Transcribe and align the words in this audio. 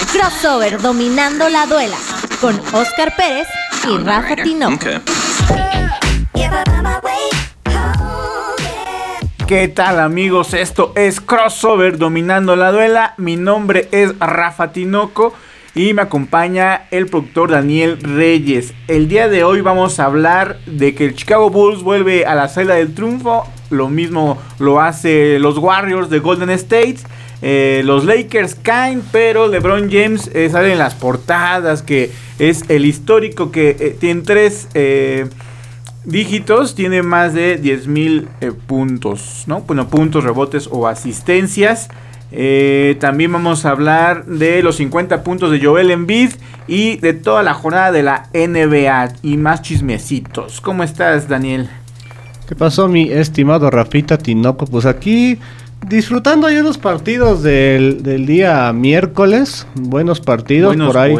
Crossover 0.00 0.80
dominando 0.80 1.48
la 1.48 1.66
duela 1.66 1.96
con 2.40 2.58
Oscar 2.72 3.14
Pérez 3.16 3.46
y 3.88 3.96
Rafa 3.98 4.36
Tinoco. 4.36 4.86
¿Qué 9.46 9.68
tal 9.68 10.00
amigos? 10.00 10.54
Esto 10.54 10.92
es 10.96 11.20
Crossover 11.20 11.98
Dominando 11.98 12.56
la 12.56 12.72
Duela. 12.72 13.14
Mi 13.18 13.36
nombre 13.36 13.88
es 13.92 14.18
Rafa 14.18 14.72
Tinoco 14.72 15.34
y 15.74 15.92
me 15.92 16.02
acompaña 16.02 16.86
el 16.90 17.06
productor 17.06 17.50
Daniel 17.50 17.98
Reyes. 18.00 18.72
El 18.88 19.06
día 19.06 19.28
de 19.28 19.44
hoy 19.44 19.60
vamos 19.60 20.00
a 20.00 20.06
hablar 20.06 20.58
de 20.66 20.94
que 20.94 21.04
el 21.04 21.14
Chicago 21.14 21.50
Bulls 21.50 21.82
vuelve 21.82 22.24
a 22.26 22.34
la 22.34 22.48
celda 22.48 22.74
del 22.74 22.94
triunfo. 22.94 23.46
Lo 23.70 23.88
mismo 23.88 24.38
lo 24.58 24.80
hace 24.80 25.38
los 25.38 25.58
Warriors 25.58 26.10
de 26.10 26.20
Golden 26.20 26.50
State. 26.50 26.98
Eh, 27.42 27.82
los 27.84 28.04
Lakers 28.04 28.54
caen, 28.54 29.02
pero 29.12 29.48
LeBron 29.48 29.90
James 29.90 30.30
eh, 30.32 30.48
sale 30.50 30.72
en 30.72 30.78
las 30.78 30.94
portadas 30.94 31.82
que 31.82 32.10
es 32.38 32.64
el 32.68 32.86
histórico 32.86 33.50
que 33.50 33.76
eh, 33.78 33.96
tiene 33.98 34.22
tres 34.22 34.68
dígitos, 36.04 36.74
tiene 36.74 37.02
más 37.02 37.34
de 37.34 37.56
10 37.56 37.86
mil 37.86 38.28
puntos, 38.66 39.44
¿no? 39.46 39.60
Bueno, 39.62 39.88
puntos, 39.88 40.24
rebotes 40.24 40.68
o 40.70 40.86
asistencias. 40.86 41.88
también 43.00 43.32
vamos 43.32 43.64
a 43.64 43.70
hablar 43.70 44.26
de 44.26 44.62
los 44.62 44.76
50 44.76 45.22
puntos 45.22 45.50
de 45.50 45.64
Joel 45.64 45.90
Embiid 45.90 46.32
y 46.66 46.96
de 46.96 47.14
toda 47.14 47.42
la 47.42 47.54
jornada 47.54 47.92
de 47.92 48.02
la 48.02 48.28
NBA 48.34 49.14
y 49.22 49.36
más 49.36 49.62
chismecitos. 49.62 50.60
¿Cómo 50.60 50.82
estás, 50.82 51.28
Daniel? 51.28 51.68
¿Qué 52.46 52.54
pasó, 52.54 52.88
mi 52.88 53.10
estimado 53.10 53.70
Rafita 53.70 54.18
Tinoco? 54.18 54.66
Pues 54.66 54.84
aquí 54.84 55.38
disfrutando 55.88 56.50
ya 56.50 56.62
los 56.62 56.78
partidos 56.78 57.42
del, 57.42 58.02
día 58.26 58.72
miércoles. 58.72 59.66
Buenos 59.74 60.20
partidos 60.20 60.76
por 60.76 60.98
ahí. 60.98 61.14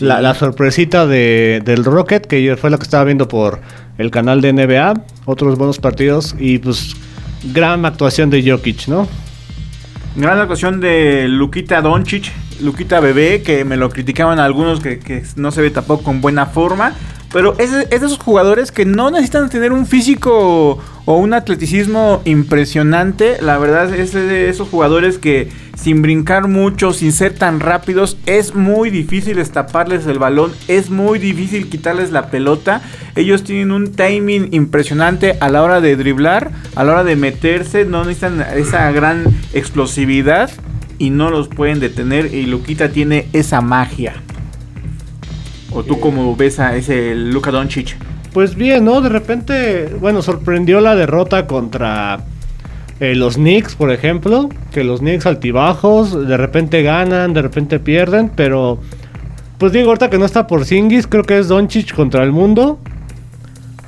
la, 0.00 0.34
sorpresita 0.34 1.06
de, 1.06 1.62
del 1.64 1.84
Rocket, 1.84 2.26
que 2.26 2.56
fue 2.56 2.70
la 2.70 2.78
que 2.78 2.84
estaba 2.84 3.04
viendo 3.04 3.28
por 3.28 3.60
el 3.98 4.10
canal 4.10 4.40
de 4.40 4.52
NBA. 4.52 4.94
Otros 5.24 5.56
buenos 5.56 5.78
partidos. 5.78 6.34
Y 6.38 6.58
pues, 6.58 6.96
gran 7.52 7.84
actuación 7.84 8.30
de 8.30 8.48
Jokic, 8.48 8.88
¿no? 8.88 9.08
Gran 10.16 10.38
actuación 10.38 10.80
de 10.80 11.28
Luquita 11.28 11.80
Doncic, 11.80 12.32
Luquita 12.60 13.00
Bebé, 13.00 13.42
que 13.42 13.64
me 13.64 13.76
lo 13.76 13.90
criticaban 13.90 14.40
algunos 14.40 14.80
que, 14.80 14.98
que 14.98 15.22
no 15.36 15.52
se 15.52 15.62
ve 15.62 15.70
tampoco 15.70 16.02
con 16.02 16.20
buena 16.20 16.46
forma. 16.46 16.94
Pero 17.32 17.54
es, 17.58 17.70
de 17.70 17.86
esos 17.90 18.18
jugadores 18.18 18.72
que 18.72 18.84
no 18.84 19.10
necesitan 19.10 19.50
tener 19.50 19.72
un 19.72 19.86
físico 19.86 20.78
o 21.04 21.16
un 21.16 21.32
atleticismo 21.32 22.22
impresionante. 22.24 23.38
La 23.40 23.56
verdad 23.58 23.94
es 23.94 24.12
de 24.12 24.48
esos 24.48 24.68
jugadores 24.68 25.18
que 25.18 25.48
sin 25.80 26.02
brincar 26.02 26.48
mucho, 26.48 26.92
sin 26.92 27.12
ser 27.12 27.34
tan 27.34 27.58
rápidos, 27.58 28.18
es 28.26 28.54
muy 28.54 28.90
difícil 28.90 29.38
estaparles 29.38 30.06
el 30.06 30.18
balón, 30.18 30.52
es 30.68 30.90
muy 30.90 31.18
difícil 31.18 31.70
quitarles 31.70 32.10
la 32.10 32.30
pelota. 32.30 32.82
Ellos 33.16 33.44
tienen 33.44 33.72
un 33.72 33.92
timing 33.92 34.48
impresionante 34.52 35.38
a 35.40 35.48
la 35.48 35.62
hora 35.62 35.80
de 35.80 35.96
driblar, 35.96 36.50
a 36.74 36.84
la 36.84 36.92
hora 36.92 37.04
de 37.04 37.16
meterse, 37.16 37.86
no 37.86 38.04
necesitan 38.04 38.44
esa 38.56 38.90
gran 38.92 39.24
explosividad 39.54 40.50
y 40.98 41.10
no 41.10 41.30
los 41.30 41.48
pueden 41.48 41.80
detener. 41.80 42.34
Y 42.34 42.44
Luquita 42.44 42.90
tiene 42.90 43.28
esa 43.32 43.62
magia. 43.62 44.22
¿O 45.72 45.84
tú 45.84 46.00
cómo 46.00 46.34
ves 46.34 46.58
a 46.58 46.76
ese 46.76 47.14
Luka 47.14 47.50
Doncic? 47.50 47.96
Pues 48.32 48.54
bien, 48.54 48.84
¿no? 48.84 49.00
De 49.00 49.08
repente, 49.08 49.86
bueno, 50.00 50.22
sorprendió 50.22 50.80
la 50.80 50.96
derrota 50.96 51.46
contra 51.46 52.24
eh, 52.98 53.14
los 53.14 53.36
Knicks, 53.36 53.76
por 53.76 53.92
ejemplo. 53.92 54.48
Que 54.72 54.82
los 54.82 55.00
Knicks 55.00 55.26
altibajos, 55.26 56.26
de 56.26 56.36
repente 56.36 56.82
ganan, 56.82 57.34
de 57.34 57.42
repente 57.42 57.78
pierden, 57.78 58.30
pero... 58.34 58.78
Pues 59.58 59.72
digo, 59.72 59.88
ahorita 59.88 60.08
que 60.08 60.18
no 60.18 60.24
está 60.24 60.46
por 60.46 60.64
Singis, 60.64 61.06
creo 61.06 61.22
que 61.22 61.38
es 61.38 61.48
Doncic 61.48 61.94
contra 61.94 62.24
el 62.24 62.32
mundo. 62.32 62.78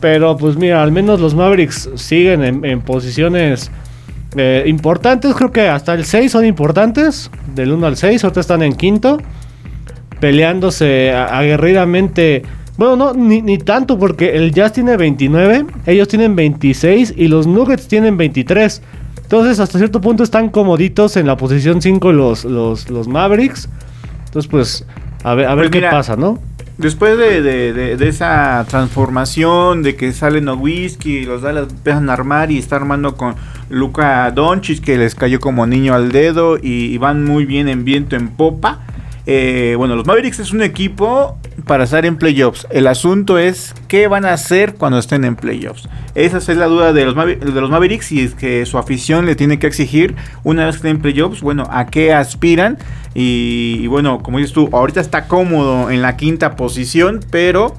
Pero 0.00 0.36
pues 0.36 0.56
mira, 0.56 0.83
al 0.83 0.92
menos 0.92 1.19
los 1.19 1.34
Mavericks 1.34 1.88
siguen 1.94 2.64
en, 2.64 2.81
posiciones 2.82 3.70
eh, 4.37 4.64
importantes. 4.66 5.34
Creo 5.34 5.50
que 5.50 5.69
hasta 5.69 5.94
el 5.94 6.04
6 6.04 6.31
son 6.31 6.44
importantes. 6.44 7.31
Del 7.54 7.72
1 7.72 7.87
al 7.87 7.97
6, 7.97 8.22
ahorita 8.22 8.41
están 8.41 8.62
en 8.62 8.75
quinto 8.75 9.19
peleándose 10.22 11.12
aguerridamente. 11.12 12.44
Bueno, 12.78 12.94
no, 12.94 13.12
ni, 13.12 13.59
tanto, 13.59 13.99
porque 13.99 14.37
el 14.37 14.53
Jazz 14.53 14.72
tiene 14.72 14.97
29, 14.97 15.66
ellos 15.84 16.06
tienen 16.06 16.37
26 16.37 17.15
y 17.16 17.27
los 17.27 17.49
Nuggets 17.49 17.88
tienen 17.88 18.16
23. 18.16 18.82
Entonces, 19.21 19.59
hasta 19.59 19.78
cierto 19.78 20.00
punto 20.00 20.22
están 20.22 20.49
comoditos 20.50 21.16
en 21.16 21.27
la 21.27 21.37
posición 21.37 21.82
5 21.82 22.12
los, 22.12 22.44
los, 22.44 22.88
los 22.88 23.09
Mavericks. 23.09 23.69
Entonces, 24.27 24.49
pues, 24.49 24.87
a 25.25 25.34
ver, 25.34 25.47
a 25.47 25.56
ver 25.56 25.71
pues 25.71 25.82
qué 25.82 25.88
pasa, 25.91 26.15
¿no? 26.15 26.38
Después 26.78 27.19
de, 27.19 27.97
esa 28.09 28.65
transformación, 28.69 29.82
de 29.82 29.97
que 29.97 30.12
sale 30.12 30.41
Nowitzki 30.41 31.16
y 31.19 31.25
los 31.25 31.43
Dallas 31.43 31.66
empiezan 31.69 32.09
a 32.09 32.12
armar 32.12 32.53
y 32.53 32.59
está 32.59 32.77
armando 32.77 33.16
con 33.16 33.34
Luka 33.71 34.31
Doncic, 34.31 34.84
que 34.84 34.99
les 34.99 35.16
cayó 35.16 35.41
como 35.41 35.66
niño 35.66 35.94
al 35.94 36.12
dedo 36.12 36.59
y, 36.59 36.94
y 36.94 36.99
van 36.99 37.25
muy 37.25 37.44
bien 37.44 37.69
en 37.69 37.84
viento 37.84 38.15
en 38.15 38.28
popa 38.28 38.87
eh, 39.25 39.75
bueno, 39.77 39.94
los 39.94 40.06
Mavericks 40.06 40.41
es 40.41 40.53
un 40.53 40.62
equipo 40.62 41.38
para 41.66 41.84
estar 41.84 42.05
en 42.05 42.16
playoffs. 42.16 42.66
El 42.71 42.87
asunto 42.87 43.38
es 43.38 43.75
qué 43.87 44.09
van 44.09 44.25
a 44.25 44.33
hacer 44.33 44.75
cuando 44.75 44.99
estén 44.99 45.25
en 45.25 45.37
playoffs. 45.37 45.88
Esa 46.15 46.38
es 46.38 46.49
la 46.49 46.66
duda 46.66 46.93
de 46.93 47.05
los, 47.05 47.15
de 47.15 47.61
los 47.61 47.71
Mavericks 47.71 48.11
y 48.12 48.21
es 48.21 48.34
que 48.34 48.66
su 48.66 48.78
afición 48.78 49.27
le 49.27 49.37
tiene 49.37 49.59
que 49.59 49.69
exigir 49.69 50.16
una 50.43 50.66
vez 50.66 50.75
que 50.75 50.78
estén 50.78 50.97
en 50.97 51.03
playoffs, 51.03 51.41
bueno, 51.41 51.69
a 51.71 51.87
qué 51.87 52.12
aspiran. 52.12 52.78
Y, 53.15 53.87
bueno, 53.87 54.22
como 54.22 54.38
dices 54.38 54.53
tú, 54.53 54.69
ahorita 54.72 55.00
está 55.00 55.28
cómodo 55.28 55.91
en 55.91 56.03
la 56.03 56.16
quinta 56.16 56.56
posición, 56.56 57.21
pero... 57.31 57.77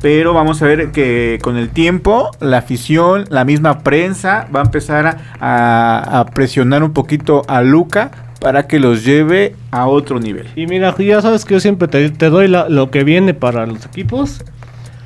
Pero 0.00 0.32
vamos 0.32 0.62
a 0.62 0.66
ver 0.66 0.92
que 0.92 1.40
con 1.42 1.56
el 1.56 1.70
tiempo 1.70 2.30
la 2.38 2.58
afición, 2.58 3.24
la 3.30 3.44
misma 3.44 3.80
prensa 3.80 4.46
va 4.54 4.60
a 4.60 4.62
empezar 4.62 5.18
a, 5.40 6.20
a 6.20 6.26
presionar 6.26 6.84
un 6.84 6.92
poquito 6.92 7.42
a 7.48 7.62
Luca 7.62 8.12
para 8.42 8.66
que 8.66 8.80
los 8.80 9.04
lleve 9.04 9.54
a 9.70 9.86
otro 9.86 10.18
nivel. 10.18 10.48
Y 10.56 10.66
mira, 10.66 10.94
ya 10.98 11.22
sabes 11.22 11.44
que 11.44 11.54
yo 11.54 11.60
siempre 11.60 11.86
te, 11.88 12.10
doy 12.28 12.48
lo 12.48 12.90
que 12.90 13.04
viene 13.04 13.34
para 13.34 13.66
los 13.66 13.86
equipos. 13.86 14.42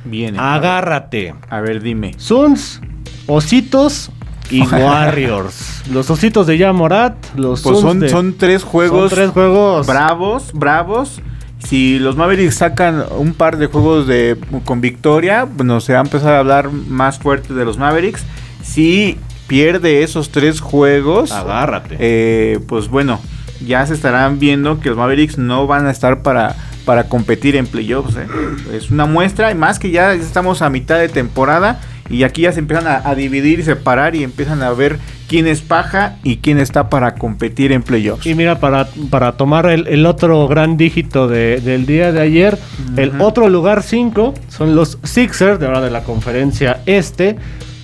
Viene. 0.03 0.39
Agárrate. 0.39 1.35
A 1.49 1.61
ver, 1.61 1.81
dime. 1.81 2.13
Suns, 2.17 2.81
Ositos 3.27 4.09
y 4.49 4.61
Warriors. 4.61 5.83
los 5.91 6.09
Ositos 6.09 6.47
de 6.47 6.57
Yamorat, 6.57 7.15
los 7.35 7.61
pues 7.61 7.79
son, 7.79 8.09
son 8.09 8.37
tres 8.37 8.63
juegos. 8.63 9.11
tres 9.11 9.29
juegos. 9.29 9.85
Bravos, 9.85 10.51
bravos. 10.53 11.21
Si 11.59 11.99
los 11.99 12.15
Mavericks 12.15 12.55
sacan 12.55 13.03
un 13.17 13.33
par 13.33 13.57
de 13.57 13.67
juegos 13.67 14.07
de 14.07 14.37
con 14.65 14.81
victoria, 14.81 15.43
bueno, 15.45 15.79
se 15.79 15.93
va 15.93 15.99
a 15.99 16.03
empezar 16.03 16.33
a 16.33 16.39
hablar 16.39 16.71
más 16.71 17.19
fuerte 17.19 17.53
de 17.53 17.65
los 17.65 17.77
Mavericks. 17.77 18.23
Si 18.63 19.17
pierde 19.47 20.03
esos 20.03 20.29
tres 20.29 20.59
juegos, 20.59 21.31
agárrate. 21.31 21.97
Eh, 21.99 22.59
pues 22.67 22.87
bueno, 22.87 23.19
ya 23.65 23.85
se 23.85 23.93
estarán 23.93 24.39
viendo 24.39 24.79
que 24.79 24.89
los 24.89 24.97
Mavericks 24.97 25.37
no 25.37 25.67
van 25.67 25.87
a 25.87 25.91
estar 25.91 26.21
para, 26.21 26.55
para 26.85 27.09
competir 27.09 27.55
en 27.55 27.67
playoffs. 27.67 28.15
¿eh? 28.15 28.27
Es 28.73 28.91
una 28.91 29.05
muestra, 29.05 29.51
y 29.51 29.55
más 29.55 29.79
que 29.79 29.91
ya 29.91 30.13
estamos 30.13 30.61
a 30.61 30.69
mitad 30.69 30.99
de 30.99 31.09
temporada 31.09 31.79
y 32.09 32.23
aquí 32.23 32.43
ya 32.43 32.51
se 32.51 32.59
empiezan 32.59 32.87
a, 32.87 33.15
dividir 33.15 33.59
y 33.59 33.63
separar 33.63 34.15
y 34.15 34.23
empiezan 34.23 34.63
a 34.63 34.71
ver 34.71 34.97
quién 35.27 35.45
es 35.45 35.61
paja 35.61 36.17
y 36.23 36.37
quién 36.37 36.57
está 36.57 36.89
para 36.89 37.15
competir 37.15 37.71
en 37.71 37.83
playoffs. 37.83 38.25
Y 38.25 38.33
mira, 38.33 38.59
para, 38.59 38.87
para 39.09 39.33
tomar 39.33 39.65
el, 39.69 40.05
otro 40.05 40.47
gran 40.47 40.77
dígito 40.77 41.27
del 41.27 41.85
día 41.85 42.11
de 42.11 42.21
ayer, 42.21 42.57
el 42.95 43.19
otro 43.19 43.49
lugar 43.49 43.83
5 43.83 44.33
son 44.47 44.75
los 44.75 44.99
Sixers, 45.03 45.59
de 45.59 45.65
ahora 45.65 45.81
de 45.81 45.91
la 45.91 46.03
conferencia 46.03 46.81
este. 46.85 47.35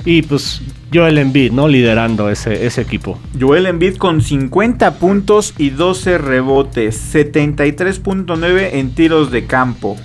Y 0.06 0.22
pues 0.22 0.62
Joel 0.94 1.18
Embiid, 1.18 1.52
¿no? 1.52 1.68
Liderando 1.68 2.30
ese, 2.30 2.66
ese 2.66 2.82
equipo. 2.82 3.20
Joel 3.40 3.66
Embiid 3.66 3.98
con 3.98 4.22
50 4.22 4.96
puntos 4.96 5.54
y 5.58 5.72
12 5.72 6.18
rebotes, 6.18 7.14
73.9 7.14 8.70
en 8.74 8.94
tiros 8.94 9.32
de 9.32 9.46
campo. 9.46 9.98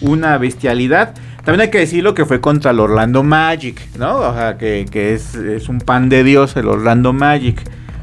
Una 0.00 0.36
bestialidad. 0.38 1.14
También 1.44 1.60
hay 1.60 1.70
que 1.70 1.78
decirlo 1.78 2.14
que 2.14 2.24
fue 2.24 2.40
contra 2.40 2.72
el 2.72 2.80
Orlando 2.80 3.22
Magic, 3.22 3.80
¿no? 3.98 4.16
O 4.16 4.34
sea, 4.34 4.58
que, 4.58 5.14
es, 5.14 5.68
un 5.68 5.78
pan 5.78 6.08
de 6.08 6.24
Dios 6.24 6.56
el 6.56 6.66
Orlando 6.68 7.12
Magic. 7.12 7.62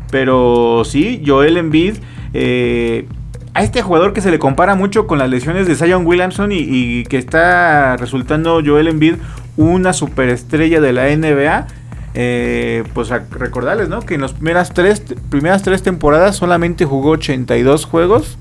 Pero 0.10 0.84
sí, 0.86 1.22
Joel 1.26 1.58
Embiid... 1.58 1.96
Eh, 2.34 3.08
a 3.56 3.62
este 3.62 3.84
jugador 3.84 4.14
que 4.14 4.22
se 4.22 4.32
le 4.32 4.40
compara 4.40 4.74
mucho 4.74 5.06
con 5.06 5.20
las 5.20 5.30
lesiones 5.30 5.68
de 5.68 5.76
Zion 5.76 6.08
Williamson 6.08 6.52
y, 6.52 6.58
y, 6.58 7.04
que 7.04 7.20
está 7.20 7.98
resultando 7.98 8.64
Joel 8.66 8.88
Embiid 8.88 9.14
una 9.58 9.94
superestrella 9.94 10.82
de 10.82 10.94
la 10.94 11.16
NBA, 11.16 11.68
eh, 12.14 12.84
pues 12.94 13.10
recordarles, 13.10 13.90
¿no? 13.90 14.02
Que 14.02 14.16
en 14.16 14.22
las 14.22 14.34
primeras 14.34 14.74
tres, 14.74 15.02
primeras 15.30 15.64
tres 15.64 15.82
temporadas 15.82 16.36
solamente 16.36 16.86
jugó 16.86 17.12
82 17.12 17.86
juegos. 17.86 18.38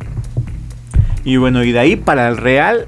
Y 1.24 1.36
bueno, 1.36 1.64
y 1.64 1.72
de 1.72 1.78
ahí 1.78 1.96
para 1.96 2.28
el 2.28 2.36
Real. 2.36 2.86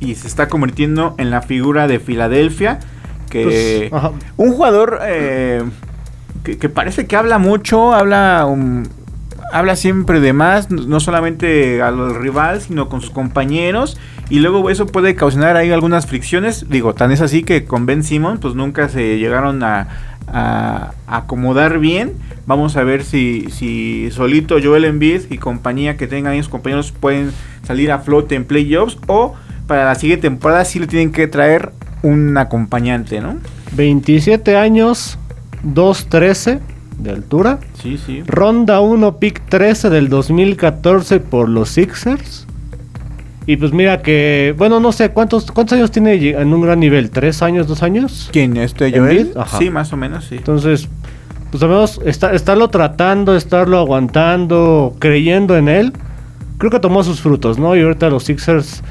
Y 0.00 0.14
se 0.14 0.26
está 0.26 0.48
convirtiendo 0.48 1.14
en 1.18 1.30
la 1.30 1.42
figura 1.42 1.86
de 1.86 2.00
Filadelfia. 2.00 2.80
Que 3.30 3.88
pues, 3.90 4.02
un 4.36 4.52
jugador 4.52 5.00
eh, 5.02 5.62
que, 6.42 6.68
parece 6.68 7.06
que 7.06 7.16
habla 7.16 7.38
mucho, 7.38 7.92
habla 7.92 8.46
habla 9.52 9.76
siempre 9.76 10.20
de 10.20 10.32
más, 10.32 10.70
no 10.70 11.00
solamente 11.00 11.82
al 11.82 12.14
rival, 12.14 12.60
sino 12.60 12.88
con 12.88 13.00
sus 13.00 13.10
compañeros. 13.10 13.96
Y 14.28 14.40
luego 14.40 14.70
eso 14.70 14.86
puede 14.86 15.14
causar 15.14 15.56
ahí 15.56 15.70
algunas 15.70 16.06
fricciones. 16.06 16.68
Digo, 16.68 16.94
tan 16.94 17.12
es 17.12 17.20
así 17.20 17.42
que 17.42 17.64
con 17.64 17.86
Ben 17.86 18.02
Simon, 18.02 18.38
pues 18.38 18.54
nunca 18.54 18.88
se 18.88 19.18
llegaron 19.18 19.62
a, 19.62 19.88
acomodar 20.26 21.78
bien. 21.78 22.14
Vamos 22.46 22.76
a 22.76 22.84
ver 22.84 23.04
si, 23.04 23.46
si 23.50 24.10
solito 24.10 24.56
Joel 24.62 24.84
Embiid 24.84 25.22
y 25.30 25.38
compañía 25.38 25.96
que 25.96 26.06
tengan 26.06 26.36
sus 26.38 26.48
compañeros 26.48 26.92
pueden 26.92 27.32
salir 27.64 27.90
a 27.92 27.98
flote 27.98 28.34
en 28.34 28.44
playoffs. 28.44 28.98
O 29.06 29.34
para 29.66 29.84
la 29.84 29.94
siguiente 29.94 30.28
temporada 30.28 30.64
sí 30.64 30.78
le 30.78 30.86
tienen 30.86 31.12
que 31.12 31.26
traer 31.26 31.72
un 32.02 32.36
acompañante, 32.36 33.20
¿no? 33.20 33.38
27 33.72 34.56
años, 34.56 35.18
2'13 35.64 36.60
de 36.98 37.10
altura. 37.10 37.58
Sí, 37.82 37.98
sí. 37.98 38.22
Ronda 38.26 38.80
1, 38.80 39.18
pick 39.18 39.42
13 39.48 39.90
del 39.90 40.08
2014 40.08 41.20
por 41.20 41.48
los 41.48 41.70
Sixers. 41.70 42.45
Y 43.46 43.56
pues 43.56 43.72
mira 43.72 44.02
que, 44.02 44.54
bueno, 44.58 44.80
no 44.80 44.90
sé, 44.90 45.10
¿cuántos, 45.10 45.50
cuántos 45.52 45.78
años 45.78 45.92
tiene 45.92 46.14
en 46.30 46.52
un 46.52 46.60
gran 46.60 46.80
nivel? 46.80 47.10
¿Tres 47.10 47.42
años, 47.42 47.68
dos 47.68 47.82
años? 47.82 48.28
¿Quién? 48.32 48.56
¿Este 48.56 48.90
Joel? 48.90 49.32
Sí, 49.58 49.70
más 49.70 49.92
o 49.92 49.96
menos, 49.96 50.24
sí. 50.24 50.36
Entonces, 50.36 50.88
pues 51.50 51.62
al 51.62 51.68
menos 51.68 52.00
estarlo 52.04 52.68
tratando, 52.68 53.36
estarlo 53.36 53.78
aguantando, 53.78 54.96
creyendo 54.98 55.56
en 55.56 55.68
él, 55.68 55.92
creo 56.58 56.72
que 56.72 56.80
tomó 56.80 57.04
sus 57.04 57.20
frutos, 57.20 57.58
¿no? 57.58 57.76
Y 57.76 57.82
ahorita 57.82 58.10
los 58.10 58.24
Sixers 58.24 58.82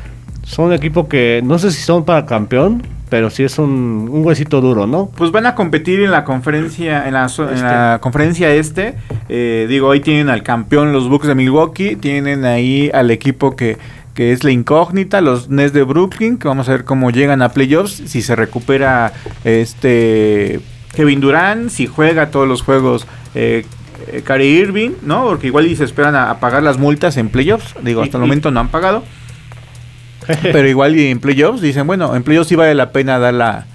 son 0.44 0.68
un 0.68 0.74
equipo 0.74 1.10
que 1.10 1.42
no 1.44 1.60
sé 1.60 1.72
si 1.72 1.81
son 1.81 2.06
para 2.06 2.25
campeón, 2.25 2.84
pero 3.10 3.30
sí 3.30 3.44
es 3.44 3.60
un, 3.60 4.10
huesito 4.10 4.62
duro, 4.62 4.88
¿no? 4.88 5.10
Pues 5.18 5.31
van 5.31 5.46
a 5.46 5.56
competir 5.56 6.01
en 6.01 6.12
la 6.12 6.24
conferencia, 6.24 7.08
en 7.08 7.13
la, 7.13 7.25
este. 7.25 8.00
conferencia 8.01 8.54
este. 8.54 8.96
Eh, 9.30 9.66
digo, 9.68 9.88
hoy 9.88 10.00
tienen 10.00 10.30
al 10.30 10.44
campeón 10.44 10.94
los 10.94 11.10
Bucks 11.10 11.28
de 11.28 11.36
Milwaukee, 11.36 11.96
tienen 11.96 12.46
ahí 12.46 12.90
al 12.94 13.12
equipo 13.12 13.56
que, 13.56 13.78
que 14.16 14.32
es 14.32 14.44
la 14.44 14.52
incógnita, 14.52 15.22
los 15.22 15.50
Nets 15.50 15.74
de 15.74 15.84
Brooklyn, 15.84 16.38
que 16.38 16.48
vamos 16.48 16.68
a 16.70 16.72
ver 16.72 16.86
cómo 16.86 17.12
llegan 17.12 17.42
a 17.42 17.50
playoffs, 17.50 18.02
si 18.06 18.22
se 18.22 18.36
recupera 18.36 19.14
este 19.44 20.62
Kevin 20.96 21.20
Durant, 21.20 21.70
si 21.70 21.86
juega 21.86 22.32
todos 22.32 22.48
los 22.48 22.64
juegos 22.64 23.06
eh, 23.36 23.66
Irving, 24.40 24.92
¿no? 25.04 25.26
Porque 25.26 25.48
igual 25.48 25.68
y 25.68 25.76
se 25.76 25.84
esperan 25.84 26.16
a, 26.16 26.40
pagar 26.40 26.64
las 26.64 26.78
multas 26.78 27.18
en 27.18 27.30
playoffs, 27.30 27.76
digo, 27.84 28.02
hasta 28.02 28.18
el 28.18 28.22
momento 28.22 28.52
no 28.52 28.62
han 28.62 28.70
pagado. 28.70 29.04
Pero 30.42 30.68
igual 30.68 30.96
y 30.96 31.08
en 31.08 31.20
playoffs 31.20 31.62
dicen, 31.62 31.86
bueno, 31.86 32.16
en 32.16 32.24
playoffs 32.24 32.48
sí 32.48 32.56
vale 32.56 32.74
la 32.74 32.92
pena 32.92 33.20
dar 33.20 33.34
la, 33.34 33.66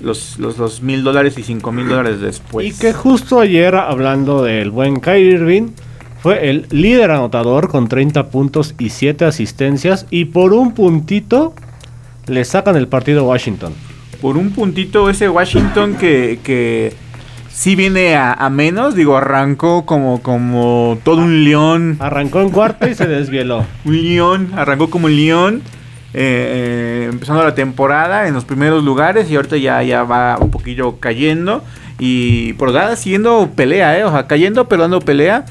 los, 0.00 0.38
los, 0.38 0.80
mil 0.80 1.02
dólares 1.02 1.36
y 1.38 1.42
cinco 1.42 1.72
mil 1.72 1.88
dólares 1.88 2.20
después. 2.20 2.66
Y 2.66 2.78
que 2.78 2.92
justo 2.92 3.40
ayer, 3.40 3.74
hablando 3.74 4.44
del 4.44 4.70
buen 4.70 5.00
Kyrie 5.00 5.32
Irving, 5.32 5.70
fue 6.22 6.50
el 6.50 6.66
líder 6.70 7.10
anotador 7.10 7.68
con 7.68 7.88
30 7.88 8.28
puntos 8.28 8.74
y 8.78 8.90
7 8.90 9.24
asistencias. 9.24 10.06
Y 10.10 10.26
por 10.26 10.52
un 10.52 10.72
puntito 10.72 11.54
le 12.26 12.44
sacan 12.44 12.76
el 12.76 12.88
partido 12.88 13.20
a 13.20 13.24
Washington. 13.24 13.72
Por 14.20 14.36
un 14.36 14.50
puntito 14.50 15.08
ese 15.08 15.28
Washington 15.28 15.94
que, 15.94 16.38
que 16.44 16.92
sí 17.50 17.74
viene 17.74 18.16
a, 18.16 18.48
menos, 18.50 18.94
digo, 18.94 19.16
arrancó 19.16 19.86
como, 19.86 20.22
como 20.22 20.98
todo 21.04 21.22
un 21.22 21.44
león. 21.44 21.96
Arrancó 22.00 22.40
en 22.42 22.50
cuarto 22.50 22.86
y 22.86 22.94
se 22.94 23.06
desvieló. 23.06 23.64
un 23.84 24.02
león, 24.02 24.52
arrancó 24.56 24.90
como 24.90 25.06
un 25.06 25.16
león. 25.16 25.62
Eh, 26.12 27.06
eh, 27.06 27.08
empezando 27.10 27.44
la 27.44 27.54
temporada 27.54 28.26
en 28.26 28.34
los 28.34 28.44
primeros 28.44 28.82
lugares 28.82 29.30
y 29.30 29.36
ahorita 29.36 29.56
ya, 29.56 29.80
ya 29.82 30.02
va 30.02 30.36
un 30.38 30.50
poquillo 30.50 30.98
cayendo. 31.00 31.64
Y 31.98 32.54
por 32.54 32.72
nada, 32.72 32.96
siguiendo 32.96 33.50
pelea, 33.54 33.98
¿eh? 33.98 34.04
O 34.04 34.10
sea, 34.10 34.26
cayendo, 34.26 34.68
pero 34.68 34.82
dando 34.82 35.00
pelea. 35.00 35.44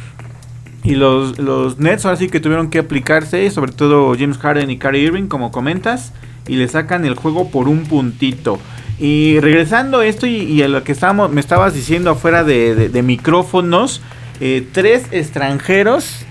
Y 0.89 0.95
los, 0.95 1.37
los 1.37 1.77
Nets 1.77 2.03
ahora 2.05 2.17
sí 2.17 2.29
que 2.29 2.39
tuvieron 2.39 2.71
que 2.71 2.79
aplicarse, 2.79 3.47
sobre 3.51 3.71
todo 3.71 4.15
James 4.17 4.39
Harden 4.39 4.71
y 4.71 4.79
Kyrie 4.79 5.03
Irving, 5.03 5.27
como 5.27 5.51
comentas. 5.51 6.13
Y 6.47 6.55
le 6.55 6.67
sacan 6.67 7.05
el 7.05 7.13
juego 7.13 7.51
por 7.51 7.67
un 7.67 7.83
puntito. 7.83 8.57
Y 8.97 9.39
regresando 9.39 9.99
a 9.99 10.07
esto 10.07 10.25
y, 10.25 10.63
a 10.63 10.67
lo 10.67 10.83
que 10.83 10.93
estábamos, 10.93 11.31
me 11.31 11.41
estabas 11.41 11.75
diciendo 11.75 12.09
afuera 12.09 12.43
de, 12.43 13.03
micrófonos, 13.03 14.01
eh, 14.41 14.67
tres 14.71 15.05
extranjeros 15.11 16.25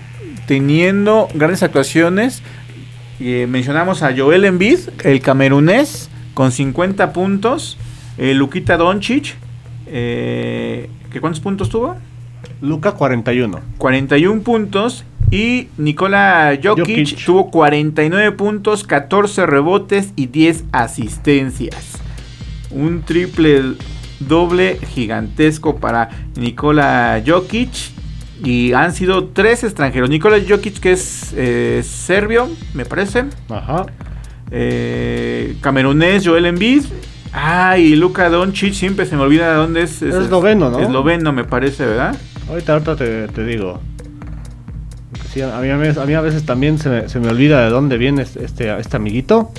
teniendo 0.45 1.29
grandes 1.33 1.63
actuaciones. 1.63 2.43
Eh, 3.21 3.47
mencionamos 3.49 4.03
a 4.03 4.13
Joel 4.13 4.43
Embiid, 4.43 4.79
el 5.05 5.21
camerunés, 5.21 6.09
con 6.33 6.51
50 6.51 7.13
puntos. 7.13 7.77
Eh, 8.17 8.33
Luquita 8.33 8.75
Doncic, 8.75 9.37
¿que 9.85 10.89
¿cuántos 11.21 11.39
puntos 11.39 11.69
tuvo? 11.69 11.95
Luca 12.61 12.93
41. 12.93 13.59
41 13.77 14.41
puntos. 14.41 15.05
Y 15.31 15.67
Nikola 15.77 16.57
Jokic, 16.63 17.23
tuvo 17.23 17.51
49 17.51 18.31
puntos, 18.31 18.83
14 18.83 19.45
rebotes 19.45 20.11
y 20.15 20.25
10 20.25 20.63
asistencias 20.71 21.99
un 22.71 23.01
triple 23.03 23.73
doble 24.19 24.79
gigantesco 24.93 25.77
para 25.77 26.09
Nikola 26.35 27.21
Jokic. 27.25 27.69
Y 28.43 28.71
han 28.71 28.93
sido 28.93 29.25
tres 29.25 29.65
extranjeros. 29.65 30.09
Nikola 30.09 30.37
Jokic, 30.47 30.79
que 30.79 30.93
es 30.93 31.33
eh, 31.35 31.81
serbio, 31.83 32.47
me 32.73 32.85
parece. 32.85 33.25
Ajá. 33.49 33.85
Eh, 34.49 35.57
camerunés, 35.61 36.25
Joel 36.25 36.45
Embiid. 36.45 36.85
Ah, 37.33 37.77
y 37.77 37.95
Luka 37.95 38.29
Doncic, 38.29 38.73
siempre 38.73 39.05
se 39.05 39.15
me 39.15 39.21
olvida 39.21 39.49
de 39.49 39.55
dónde 39.55 39.81
es. 39.83 40.01
Es 40.01 40.15
esloveno, 40.15 40.71
¿no? 40.71 40.79
Esloveno, 40.79 41.31
me 41.31 41.43
parece, 41.43 41.85
¿verdad? 41.85 42.17
Ahorita, 42.49 42.73
ahorita 42.73 42.95
te, 42.95 43.43
digo. 43.45 43.79
a, 45.53 45.61
mí, 45.61 45.69
a, 46.13 46.21
veces 46.21 46.45
también 46.45 46.79
se 46.79 46.89
me, 46.89 47.09
se 47.09 47.19
me, 47.19 47.29
olvida 47.29 47.63
de 47.63 47.69
dónde 47.69 47.97
viene 47.97 48.23
este, 48.23 48.77
este 48.79 48.95
amiguito. 48.97 49.51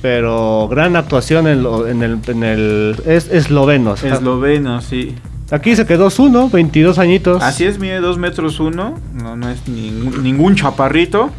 Pero 0.00 0.66
gran 0.68 0.96
actuación 0.96 1.46
en, 1.46 2.02
el, 2.02 2.18
en 2.26 2.42
el. 2.42 2.96
Es 3.06 3.30
esloveno. 3.30 3.94
Esloveno, 3.94 4.80
sí. 4.80 5.14
Aquí 5.52 5.76
se 5.76 5.84
quedó 5.84 6.08
uno, 6.18 6.48
22 6.48 6.98
añitos. 6.98 7.42
Así 7.42 7.64
es, 7.64 7.78
mide 7.78 8.00
2 8.00 8.16
metros 8.18 8.58
1. 8.58 8.94
No, 9.14 9.36
no 9.36 9.50
es 9.50 9.68
ningún, 9.68 10.56
chaparrito. 10.56 11.30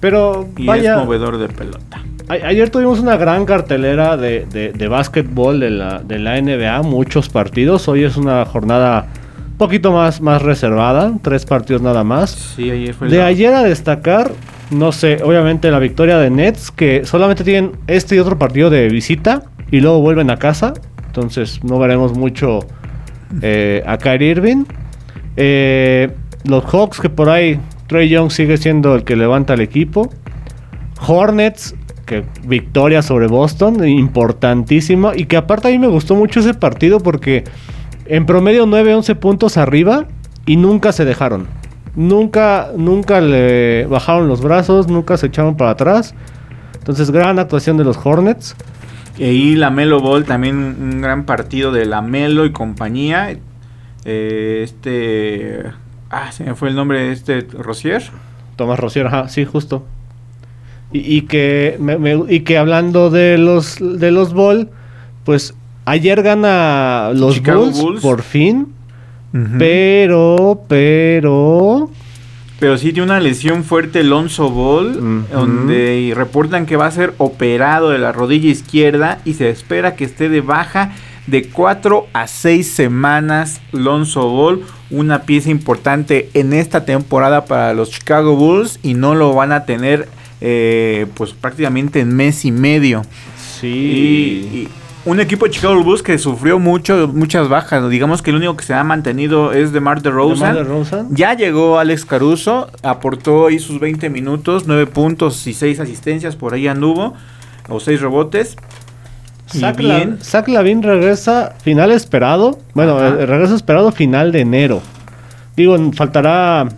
Pero 0.00 0.48
y 0.56 0.68
es 0.68 0.96
movedor 0.96 1.38
de 1.38 1.48
pelota. 1.48 2.02
Ayer 2.28 2.70
tuvimos 2.70 3.00
una 3.00 3.16
gran 3.16 3.44
cartelera 3.44 4.16
de, 4.16 4.46
de, 4.46 4.72
de 4.72 4.88
básquetbol 4.88 5.60
de 5.60 5.70
la, 5.70 5.98
de 6.00 6.18
la 6.18 6.40
NBA, 6.40 6.82
muchos 6.82 7.28
partidos. 7.28 7.88
Hoy 7.88 8.04
es 8.04 8.16
una 8.16 8.44
jornada 8.44 9.06
un 9.50 9.58
poquito 9.58 9.92
más, 9.92 10.20
más 10.20 10.42
reservada, 10.42 11.12
tres 11.22 11.44
partidos 11.46 11.82
nada 11.82 12.04
más. 12.04 12.30
Sí, 12.56 12.70
ayer 12.70 12.94
fue 12.94 13.08
de 13.08 13.22
ayer 13.22 13.54
a 13.54 13.62
destacar, 13.62 14.32
no 14.70 14.92
sé, 14.92 15.22
obviamente 15.22 15.70
la 15.70 15.78
victoria 15.78 16.18
de 16.18 16.30
Nets, 16.30 16.70
que 16.70 17.04
solamente 17.04 17.44
tienen 17.44 17.72
este 17.86 18.16
y 18.16 18.18
otro 18.18 18.38
partido 18.38 18.70
de 18.70 18.88
visita 18.88 19.44
y 19.70 19.80
luego 19.80 20.00
vuelven 20.00 20.30
a 20.30 20.38
casa. 20.38 20.74
Entonces 21.06 21.62
no 21.62 21.78
veremos 21.78 22.16
mucho 22.16 22.60
eh, 23.42 23.82
a 23.86 23.98
Kyrie 23.98 24.30
Irving. 24.30 24.64
Eh, 25.36 26.10
los 26.44 26.64
Hawks, 26.64 27.00
que 27.00 27.10
por 27.10 27.28
ahí 27.28 27.60
Trey 27.86 28.08
Young 28.08 28.30
sigue 28.30 28.56
siendo 28.56 28.94
el 28.94 29.04
que 29.04 29.16
levanta 29.16 29.54
el 29.54 29.60
equipo. 29.60 30.10
Hornets, 31.06 31.74
que 32.06 32.24
victoria 32.44 33.02
sobre 33.02 33.26
Boston, 33.26 33.86
importantísima. 33.86 35.12
Y 35.16 35.26
que 35.26 35.36
aparte 35.36 35.68
a 35.68 35.70
mí 35.70 35.78
me 35.78 35.88
gustó 35.88 36.14
mucho 36.14 36.40
ese 36.40 36.54
partido 36.54 37.00
porque 37.00 37.44
en 38.06 38.26
promedio 38.26 38.66
9-11 38.66 39.16
puntos 39.16 39.56
arriba 39.56 40.06
y 40.46 40.56
nunca 40.56 40.92
se 40.92 41.04
dejaron. 41.04 41.46
Nunca, 41.94 42.70
nunca 42.76 43.20
le 43.20 43.86
bajaron 43.86 44.28
los 44.28 44.40
brazos, 44.40 44.88
nunca 44.88 45.16
se 45.16 45.26
echaron 45.26 45.56
para 45.56 45.72
atrás. 45.72 46.14
Entonces, 46.78 47.10
gran 47.10 47.38
actuación 47.38 47.76
de 47.76 47.84
los 47.84 47.98
Hornets. 48.02 48.56
Y 49.18 49.24
ahí 49.24 49.54
la 49.54 49.70
Melo 49.70 50.00
Ball, 50.00 50.24
también 50.24 50.56
un 50.56 51.00
gran 51.00 51.24
partido 51.24 51.70
de 51.70 51.84
la 51.84 52.00
Melo 52.00 52.46
y 52.46 52.52
compañía. 52.52 53.36
Eh, 54.04 54.60
este. 54.64 55.62
Ah, 56.10 56.32
se 56.32 56.44
me 56.44 56.54
fue 56.54 56.70
el 56.70 56.74
nombre 56.74 57.00
de 57.00 57.12
este 57.12 57.46
Rosier. 57.52 58.02
Tomás 58.56 58.80
Rosier, 58.80 59.06
ajá, 59.06 59.28
sí, 59.28 59.44
justo. 59.44 59.86
Y, 60.92 61.22
que, 61.22 61.78
y 62.28 62.40
que 62.40 62.58
hablando 62.58 63.10
de 63.10 63.38
los, 63.38 63.78
de 63.80 64.10
los 64.10 64.32
Ball, 64.32 64.68
pues 65.24 65.54
ayer 65.84 66.22
gana 66.22 67.10
los 67.14 67.42
Bulls, 67.42 68.02
por 68.02 68.22
fin. 68.22 68.68
Pero, 69.58 70.62
pero... 70.68 71.90
Pero 72.60 72.78
sí 72.78 72.92
tiene 72.92 73.06
una 73.06 73.18
lesión 73.18 73.64
fuerte 73.64 74.00
Alonso 74.00 74.50
Ball, 74.50 75.26
donde 75.32 76.12
reportan 76.14 76.66
que 76.66 76.76
va 76.76 76.86
a 76.86 76.90
ser 76.90 77.14
operado 77.18 77.90
de 77.90 77.98
la 77.98 78.12
rodilla 78.12 78.50
izquierda 78.50 79.18
y 79.24 79.34
se 79.34 79.50
espera 79.50 79.96
que 79.96 80.04
esté 80.04 80.28
de 80.28 80.42
baja 80.42 80.92
de 81.26 81.48
4 81.48 82.06
a 82.12 82.26
6 82.26 82.70
semanas 82.70 83.60
Lonzo 83.72 84.28
Ball, 84.28 84.62
una 84.90 85.22
pieza 85.22 85.50
importante 85.50 86.30
en 86.34 86.52
esta 86.52 86.84
temporada 86.84 87.44
para 87.44 87.74
los 87.74 87.90
Chicago 87.90 88.36
Bulls 88.36 88.80
y 88.82 88.94
no 88.94 89.14
lo 89.14 89.32
van 89.34 89.52
a 89.52 89.64
tener 89.64 90.08
eh, 90.44 91.06
pues 91.14 91.32
prácticamente 91.32 92.00
en 92.00 92.14
mes 92.14 92.44
y 92.44 92.50
medio. 92.50 93.02
Sí. 93.60 93.68
Y, 93.68 94.68
un 95.04 95.18
equipo 95.20 95.46
de 95.46 95.52
Chicago 95.52 95.82
Bulls 95.82 96.02
que 96.02 96.16
sufrió 96.18 96.58
mucho, 96.58 97.08
muchas 97.12 97.48
bajas. 97.48 97.88
Digamos 97.90 98.22
que 98.22 98.30
el 98.30 98.36
único 98.36 98.56
que 98.56 98.64
se 98.64 98.74
ha 98.74 98.84
mantenido 98.84 99.52
es 99.52 99.72
de 99.72 99.80
Mar 99.80 100.02
de 100.02 100.10
DeMar 100.10 100.54
DeRozan. 100.54 101.08
Ya 101.10 101.34
llegó 101.34 101.78
Alex 101.78 102.04
Caruso, 102.04 102.70
aportó 102.82 103.46
ahí 103.46 103.58
sus 103.58 103.80
20 103.80 104.10
minutos, 104.10 104.64
9 104.66 104.86
puntos 104.86 105.46
y 105.46 105.54
6 105.54 105.80
asistencias, 105.80 106.36
por 106.36 106.54
ahí 106.54 106.68
anduvo, 106.68 107.14
o 107.68 107.80
6 107.80 108.00
rebotes. 108.00 108.56
Y 109.54 109.58
Zach, 109.58 109.76
bien. 109.76 110.18
La- 110.18 110.24
Zach 110.24 110.48
Lavin 110.48 110.82
regresa 110.82 111.54
final 111.62 111.90
esperado. 111.90 112.58
Bueno, 112.74 112.96
Ajá. 112.96 113.08
eh, 113.08 113.26
regreso 113.26 113.54
esperado 113.56 113.90
final 113.92 114.32
de 114.32 114.40
enero. 114.40 114.82
Digo, 115.56 115.76
faltará 115.92 116.68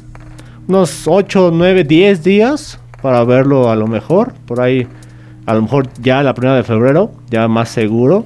unos 0.67 1.03
8, 1.07 1.51
9, 1.53 1.85
10 1.85 2.25
días 2.25 2.79
para 3.05 3.23
verlo 3.23 3.71
a 3.71 3.77
lo 3.77 3.87
mejor. 3.87 4.33
Por 4.47 4.63
ahí, 4.63 4.87
a 5.45 5.53
lo 5.53 5.61
mejor 5.61 5.89
ya 6.01 6.23
la 6.23 6.33
primera 6.33 6.57
de 6.57 6.63
febrero, 6.63 7.13
ya 7.29 7.49
más 7.49 7.69
seguro. 7.69 8.25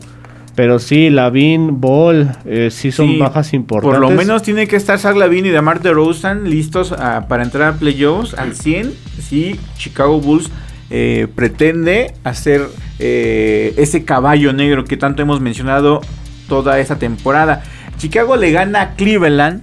Pero 0.55 0.79
sí, 0.79 1.11
Lavin, 1.11 1.81
Ball, 1.81 2.31
eh, 2.45 2.69
sí 2.71 2.93
son 2.93 3.09
Sí, 3.09 3.19
bajas 3.19 3.55
importantes. 3.55 3.99
Por 3.99 4.09
lo 4.09 4.17
menos 4.17 4.45
tiene 4.45 4.69
que 4.69 4.77
estar 4.77 4.97
Zach 5.01 5.17
Lavin 5.17 5.47
y 5.47 5.49
DeMar 5.49 5.81
DeRozan 5.83 6.49
listos 6.49 6.93
ah, 6.93 7.27
para 7.29 7.43
entrar 7.43 7.75
a 7.75 7.77
playoffs 7.77 8.35
al 8.35 8.55
100 8.55 8.95
si 9.21 9.59
Chicago 9.77 10.21
Bulls 10.21 10.49
eh, 10.91 11.27
pretende 11.35 12.15
hacer 12.23 12.63
eh, 13.01 13.75
ese 13.79 14.05
caballo 14.05 14.53
negro 14.53 14.85
que 14.85 14.97
tanto 14.97 15.23
hemos 15.23 15.41
mencionado 15.41 16.03
toda 16.49 16.79
esta 16.79 17.01
temporada. 17.01 17.65
Chicago 17.97 18.37
le 18.37 18.53
gana 18.53 18.81
a 18.83 18.95
Cleveland 18.95 19.63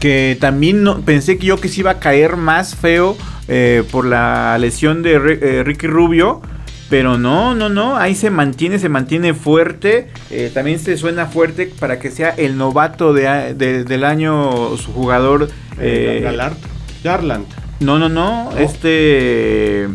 que 0.00 0.36
también 0.40 0.82
no, 0.82 1.00
pensé 1.00 1.38
que 1.38 1.46
yo 1.46 1.58
que 1.60 1.68
se 1.68 1.80
iba 1.80 1.92
a 1.92 2.00
caer 2.00 2.36
más 2.36 2.74
feo 2.74 3.16
eh, 3.48 3.82
por 3.90 4.04
la 4.06 4.56
lesión 4.58 5.02
de 5.02 5.14
eh, 5.14 5.62
Ricky 5.64 5.86
Rubio. 5.86 6.40
Pero 6.88 7.18
no, 7.18 7.56
no, 7.56 7.68
no, 7.68 7.96
ahí 7.96 8.14
se 8.14 8.30
mantiene, 8.30 8.78
se 8.78 8.88
mantiene 8.88 9.34
fuerte. 9.34 10.06
eh, 10.30 10.52
también 10.54 10.78
se 10.78 10.96
suena 10.96 11.26
fuerte 11.26 11.66
para 11.80 11.98
que 11.98 12.12
sea 12.12 12.30
el 12.30 12.56
novato 12.56 13.12
de 13.12 13.54
del 13.54 14.04
año 14.04 14.76
su 14.76 14.92
jugador. 14.92 15.48
Gallard- 15.78 16.56
Garland. 17.02 17.46
no, 17.80 17.98
no, 17.98 18.08
no, 18.08 18.50
este... 18.56 19.88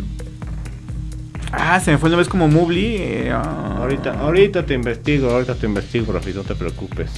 Ah, 1.50 1.80
se 1.80 1.90
me 1.92 1.98
fue 1.98 2.08
una 2.08 2.16
vez 2.18 2.28
como 2.28 2.48
eh, 2.70 3.30
ah, 3.32 3.76
Ahorita, 3.78 4.18
ahorita 4.20 4.64
te 4.64 4.74
investigo, 4.74 5.30
ahorita 5.30 5.54
te 5.54 5.66
investigo, 5.66 6.12
Rafi, 6.12 6.32
no 6.32 6.42
te 6.42 6.54
preocupes. 6.54 7.10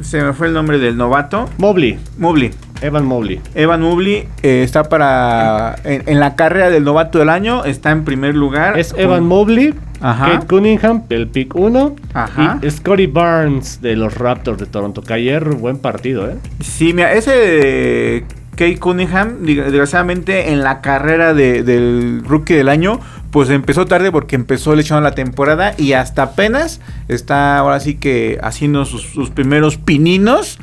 Se 0.00 0.22
me 0.22 0.32
fue 0.32 0.46
el 0.48 0.52
nombre 0.54 0.78
del 0.78 0.96
novato. 0.96 1.48
Mobley, 1.58 1.98
Mobley. 2.18 2.50
Evan 2.80 3.04
Mobley. 3.06 3.40
Evan 3.54 3.82
Mobley 3.82 4.28
eh, 4.42 4.62
está 4.62 4.84
para 4.84 5.74
en, 5.84 6.04
en 6.06 6.20
la 6.20 6.36
carrera 6.36 6.70
del 6.70 6.84
novato 6.84 7.18
del 7.18 7.28
año, 7.28 7.64
está 7.64 7.90
en 7.90 8.04
primer 8.04 8.36
lugar. 8.36 8.78
Es 8.78 8.94
Evan 8.96 9.26
Mobley, 9.26 9.74
Ajá. 10.00 10.30
Kate 10.32 10.46
Cunningham 10.46 11.02
del 11.08 11.26
pick 11.26 11.54
1 11.56 11.96
Ajá. 12.14 12.58
y 12.62 12.70
Scotty 12.70 13.06
Barnes 13.06 13.80
de 13.82 13.96
los 13.96 14.14
Raptors 14.16 14.58
de 14.58 14.66
Toronto. 14.66 15.02
Que 15.02 15.14
ayer 15.14 15.44
buen 15.44 15.78
partido, 15.78 16.30
¿eh? 16.30 16.36
Sí, 16.60 16.92
mira, 16.92 17.12
ese 17.14 18.24
Kate 18.58 18.78
Cunningham, 18.78 19.36
desgraciadamente 19.44 20.50
en 20.52 20.62
la 20.64 20.80
carrera 20.80 21.32
de- 21.32 21.62
del 21.62 22.22
rookie 22.26 22.54
del 22.54 22.68
año, 22.68 22.98
pues 23.30 23.48
empezó 23.50 23.86
tarde 23.86 24.10
porque 24.10 24.34
empezó 24.34 24.74
lesionado 24.74 25.04
la 25.08 25.14
temporada 25.14 25.74
y 25.78 25.92
hasta 25.92 26.22
apenas 26.24 26.80
está 27.06 27.56
ahora 27.56 27.78
sí 27.78 27.94
que 27.94 28.38
haciendo 28.42 28.84
sus, 28.84 29.02
sus 29.02 29.30
primeros 29.30 29.76
pininos. 29.76 30.58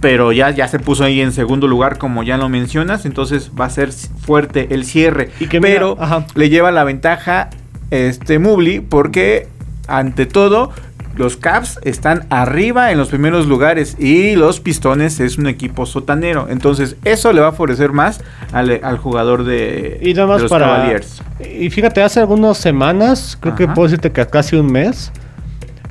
Pero 0.00 0.30
ya, 0.32 0.50
ya 0.50 0.68
se 0.68 0.78
puso 0.78 1.02
ahí 1.04 1.20
en 1.20 1.32
segundo 1.32 1.66
lugar, 1.66 1.98
como 1.98 2.22
ya 2.22 2.36
lo 2.36 2.48
mencionas. 2.48 3.04
Entonces 3.04 3.50
va 3.58 3.64
a 3.66 3.70
ser 3.70 3.90
fuerte 3.92 4.68
el 4.74 4.84
cierre. 4.84 5.30
Y 5.40 5.46
que 5.46 5.60
pero 5.60 5.96
le 6.34 6.48
lleva 6.50 6.70
la 6.70 6.84
ventaja 6.84 7.50
este 7.90 8.38
Mobley 8.38 8.80
porque 8.80 9.48
ante 9.88 10.26
todo 10.26 10.70
los 11.18 11.36
Caps 11.36 11.78
están 11.82 12.26
arriba 12.30 12.92
en 12.92 12.98
los 12.98 13.08
primeros 13.08 13.46
lugares 13.46 13.96
y 13.98 14.36
los 14.36 14.60
Pistones 14.60 15.20
es 15.20 15.36
un 15.36 15.46
equipo 15.48 15.84
sotanero. 15.84 16.46
Entonces 16.48 16.96
eso 17.04 17.32
le 17.32 17.40
va 17.40 17.48
a 17.48 17.52
favorecer 17.52 17.92
más 17.92 18.20
al, 18.52 18.80
al 18.82 18.96
jugador 18.98 19.44
de, 19.44 19.98
Y 20.02 20.14
nada 20.14 20.26
de 20.26 20.32
más 20.32 20.42
los 20.42 20.50
para. 20.50 20.66
Cavaliers. 20.66 21.22
Y 21.58 21.68
fíjate, 21.70 22.02
hace 22.02 22.20
algunas 22.20 22.56
semanas, 22.58 23.36
creo 23.40 23.54
que 23.54 23.66
puedo 23.66 23.88
decirte 23.88 24.12
que 24.12 24.24
casi 24.26 24.56
un 24.56 24.70
mes, 24.70 25.12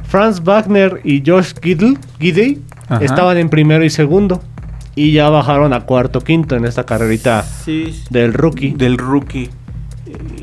Franz 0.07 0.41
Wagner 0.43 1.01
y 1.03 1.21
Josh 1.25 1.53
Ajá. 2.89 3.03
estaban 3.03 3.37
en 3.37 3.49
primero 3.49 3.83
y 3.83 3.89
segundo. 3.89 4.41
Y 4.95 5.11
ya 5.11 5.29
bajaron 5.29 5.73
a 5.73 5.81
cuarto, 5.81 6.21
quinto 6.21 6.55
en 6.55 6.65
esta 6.65 6.83
carrerita 6.85 7.43
Sí, 7.43 8.01
del 8.09 8.33
rookie. 8.33 8.71
del 8.71 8.97
rookie. 8.97 9.49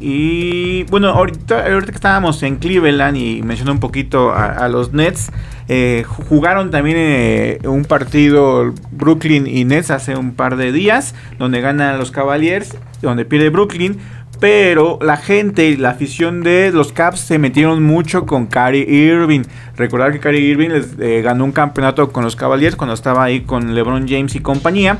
Y 0.06 0.82
bueno, 0.90 1.08
ahorita, 1.08 1.64
ahorita 1.64 1.90
que 1.90 1.96
estábamos 1.96 2.42
en 2.42 2.56
Cleveland 2.56 3.16
y 3.16 3.40
mencioné 3.42 3.70
un 3.70 3.80
poquito 3.80 4.34
a, 4.34 4.68
los 4.68 4.92
Nets, 4.92 5.30
eh, 5.66 6.04
ju- 6.06 6.26
jugaron 6.28 6.70
también 6.70 6.98
eh, 7.00 7.58
un 7.64 7.86
partido 7.86 8.74
Brooklyn 8.90 9.46
y 9.46 9.64
Nets 9.64 9.90
hace 9.90 10.14
un 10.14 10.34
par 10.34 10.56
de 10.56 10.72
días, 10.72 11.14
donde 11.38 11.62
ganan 11.62 11.98
los 11.98 12.10
Cavaliers, 12.10 12.76
donde 13.00 13.24
pierde 13.24 13.48
Brooklyn. 13.48 13.96
Pero 14.40 14.98
la 15.00 15.16
gente 15.16 15.70
y 15.70 15.78
la 15.78 15.90
afición 15.90 16.42
de 16.42 16.70
los 16.70 16.92
Caps 16.92 17.20
se 17.20 17.38
metieron 17.38 17.82
mucho 17.82 18.26
con 18.26 18.46
Kyrie 18.46 18.84
Irving. 18.86 19.44
Recordar 19.74 20.12
que 20.12 20.20
Kyrie 20.20 20.40
Irving 20.50 20.68
les, 20.68 20.98
eh, 21.00 21.22
ganó 21.22 21.46
un 21.46 21.52
campeonato 21.52 22.12
con 22.12 22.24
los 22.24 22.36
Cavaliers 22.36 22.76
cuando 22.76 22.92
estaba 22.92 23.24
ahí 23.24 23.40
con 23.40 23.74
LeBron 23.74 24.06
James 24.06 24.34
y 24.34 24.40
compañía. 24.40 24.98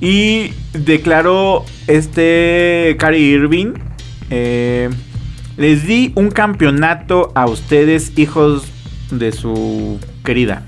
Y 0.00 0.52
declaró 0.74 1.64
este 1.88 2.94
Kyrie 3.00 3.34
Irving. 3.34 3.72
Eh, 4.30 4.90
les 5.56 5.86
di 5.86 6.12
un 6.14 6.30
campeonato 6.30 7.32
a 7.34 7.46
ustedes, 7.46 8.12
hijos 8.16 8.64
de 9.10 9.32
su 9.32 9.98
querida. 10.24 10.62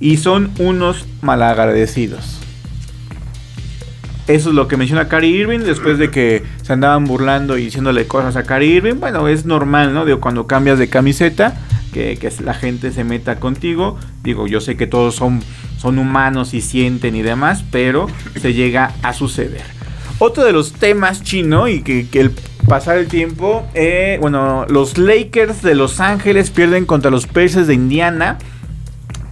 Y 0.00 0.16
son 0.16 0.50
unos 0.58 1.06
malagradecidos. 1.22 2.38
Eso 4.26 4.50
es 4.50 4.54
lo 4.54 4.68
que 4.68 4.76
menciona 4.76 5.08
Kyrie 5.08 5.40
Irving 5.40 5.60
después 5.60 5.98
de 5.98 6.10
que 6.10 6.44
se 6.62 6.72
andaban 6.72 7.04
burlando 7.04 7.58
y 7.58 7.64
diciéndole 7.64 8.06
cosas 8.06 8.36
a 8.36 8.44
Kyrie 8.44 8.76
Irving. 8.76 9.00
Bueno, 9.00 9.26
es 9.28 9.44
normal, 9.44 9.92
¿no? 9.92 10.04
Digo, 10.04 10.20
cuando 10.20 10.46
cambias 10.46 10.78
de 10.78 10.88
camiseta, 10.88 11.58
que, 11.92 12.16
que 12.16 12.32
la 12.42 12.54
gente 12.54 12.92
se 12.92 13.04
meta 13.04 13.40
contigo. 13.40 13.98
Digo, 14.22 14.46
yo 14.46 14.60
sé 14.60 14.76
que 14.76 14.86
todos 14.86 15.16
son, 15.16 15.42
son 15.78 15.98
humanos 15.98 16.54
y 16.54 16.60
sienten 16.60 17.16
y 17.16 17.22
demás, 17.22 17.64
pero 17.70 18.06
se 18.40 18.54
llega 18.54 18.92
a 19.02 19.12
suceder. 19.12 19.79
Otro 20.20 20.44
de 20.44 20.52
los 20.52 20.74
temas 20.74 21.22
chino 21.22 21.66
y 21.66 21.82
que, 21.82 22.06
el 22.12 22.30
pasar 22.68 22.98
el 22.98 23.08
tiempo, 23.08 23.66
eh, 23.74 24.18
bueno, 24.20 24.66
los 24.68 24.98
Lakers 24.98 25.62
de 25.62 25.74
Los 25.74 25.98
Ángeles 25.98 26.50
pierden 26.50 26.84
contra 26.84 27.10
los 27.10 27.26
Pacers 27.26 27.66
de 27.66 27.74
Indiana. 27.74 28.36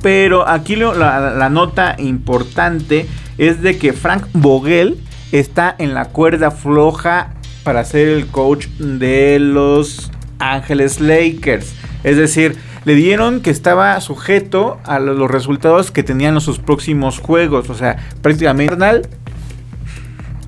Pero 0.03 0.49
aquí 0.49 0.77
la, 0.77 1.49
nota 1.51 1.95
importante 1.99 3.07
es 3.37 3.61
de 3.63 3.77
que 3.79 3.93
Frank 3.93 4.27
Vogel 4.33 4.99
está 5.31 5.75
en 5.79 5.93
la 5.93 6.07
cuerda 6.07 6.51
floja 6.51 7.35
para 7.65 7.85
ser 7.85 8.09
el 8.09 8.27
coach 8.29 8.67
de 8.79 9.39
los 9.41 10.11
Ángeles 10.39 11.01
Lakers. 11.01 11.75
Es 12.03 12.17
decir, 12.17 12.57
le 12.85 12.95
dieron 12.95 13.41
que 13.43 13.51
estaba 13.51 14.01
sujeto 14.01 14.79
a 14.85 15.01
lo- 15.01 15.13
los 15.15 15.31
resultados 15.31 15.91
que 15.91 16.03
tenían 16.03 16.35
en 16.35 16.41
sus 16.41 16.61
próximos 16.61 17.19
juegos. 17.19 17.69
O 17.69 17.75
sea, 17.75 17.97
prácticamente 18.23 18.75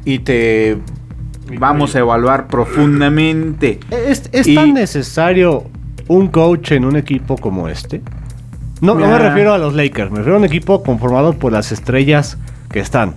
y 0.04 0.21
te 0.21 0.78
vamos 1.59 1.95
a 1.97 2.00
evaluar 2.00 2.47
profundamente. 2.47 3.80
¿Es, 3.90 4.28
es 4.33 4.47
Y- 4.47 4.54
tan 4.54 4.75
necesario 4.75 5.64
un 6.09 6.28
coach 6.28 6.73
en 6.73 6.85
un 6.85 6.97
equipo 6.97 7.37
como 7.37 7.69
este? 7.69 8.02
No, 8.80 8.95
no 8.95 9.07
me 9.09 9.19
refiero 9.19 9.52
a 9.52 9.59
los 9.59 9.75
Lakers, 9.75 10.11
me 10.11 10.19
refiero 10.19 10.37
a 10.37 10.38
un 10.38 10.45
equipo 10.47 10.83
conformado 10.83 11.35
por 11.35 11.52
las 11.52 11.71
estrellas 11.71 12.38
que 12.71 12.80
están. 12.80 13.14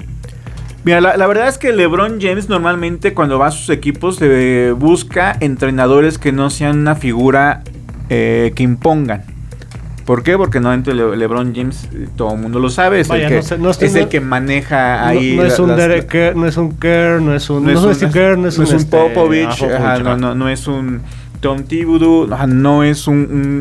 Mira, 0.84 1.00
la, 1.00 1.16
la 1.16 1.26
verdad 1.28 1.48
es 1.48 1.58
que 1.58 1.72
LeBron 1.72 2.20
James 2.20 2.50
normalmente 2.50 3.14
cuando 3.14 3.40
va 3.40 3.48
a 3.48 3.52
sus 3.52 3.70
equipos 3.70 4.18
eh, 4.22 4.74
busca 4.78 5.38
entrenadores 5.40 6.18
que 6.18 6.34
no 6.34 6.50
sean 6.50 6.80
una 6.80 6.96
figura 6.96 7.64
eh, 8.10 8.52
que 8.56 8.64
impongan. 8.64 9.24
¿Por 10.06 10.22
qué? 10.24 10.38
Porque 10.38 10.60
normalmente 10.60 10.94
Le- 10.94 11.16
LeBron 11.16 11.54
James, 11.56 11.88
eh, 11.94 12.08
todo 12.18 12.34
el 12.36 12.40
mundo 12.42 12.60
lo 12.60 12.70
sabe, 12.70 13.00
es, 13.00 13.08
Vaya, 13.08 13.24
el, 13.24 13.30
que, 13.30 13.36
no 13.38 13.42
sé, 13.44 13.58
no 13.58 13.70
estoy- 13.70 13.88
es 13.88 13.96
el 13.96 14.08
que 14.10 14.20
maneja 14.20 15.08
ahí. 15.08 15.36
no, 15.38 15.44
es 15.46 15.58
un 15.60 15.76
Derek 15.76 16.08
Kerr, 16.08 16.36
no 16.36 16.46
es 16.46 16.58
un 16.58 16.74
Kerr, 16.78 17.22
no 17.22 17.34
es 17.34 17.50
un, 17.50 17.64
no 17.64 17.92
es 17.92 17.98
Kerr, 18.12 18.38
no 18.38 18.48
es 18.50 18.58
un, 18.58 18.66
este, 18.66 18.86
Popovich, 18.98 19.48
ah, 19.48 19.56
Popovich, 19.58 19.74
ajá, 19.76 20.00
no, 20.00 20.10
ajá. 20.12 20.18
no, 20.18 20.36
no 20.36 20.50
es 20.50 20.68
un 20.68 21.02
Tom 21.40 21.64
Thibodeau, 21.64 22.34
ajá, 22.34 22.48
no 22.48 22.84
es 22.84 23.08
un, 23.08 23.16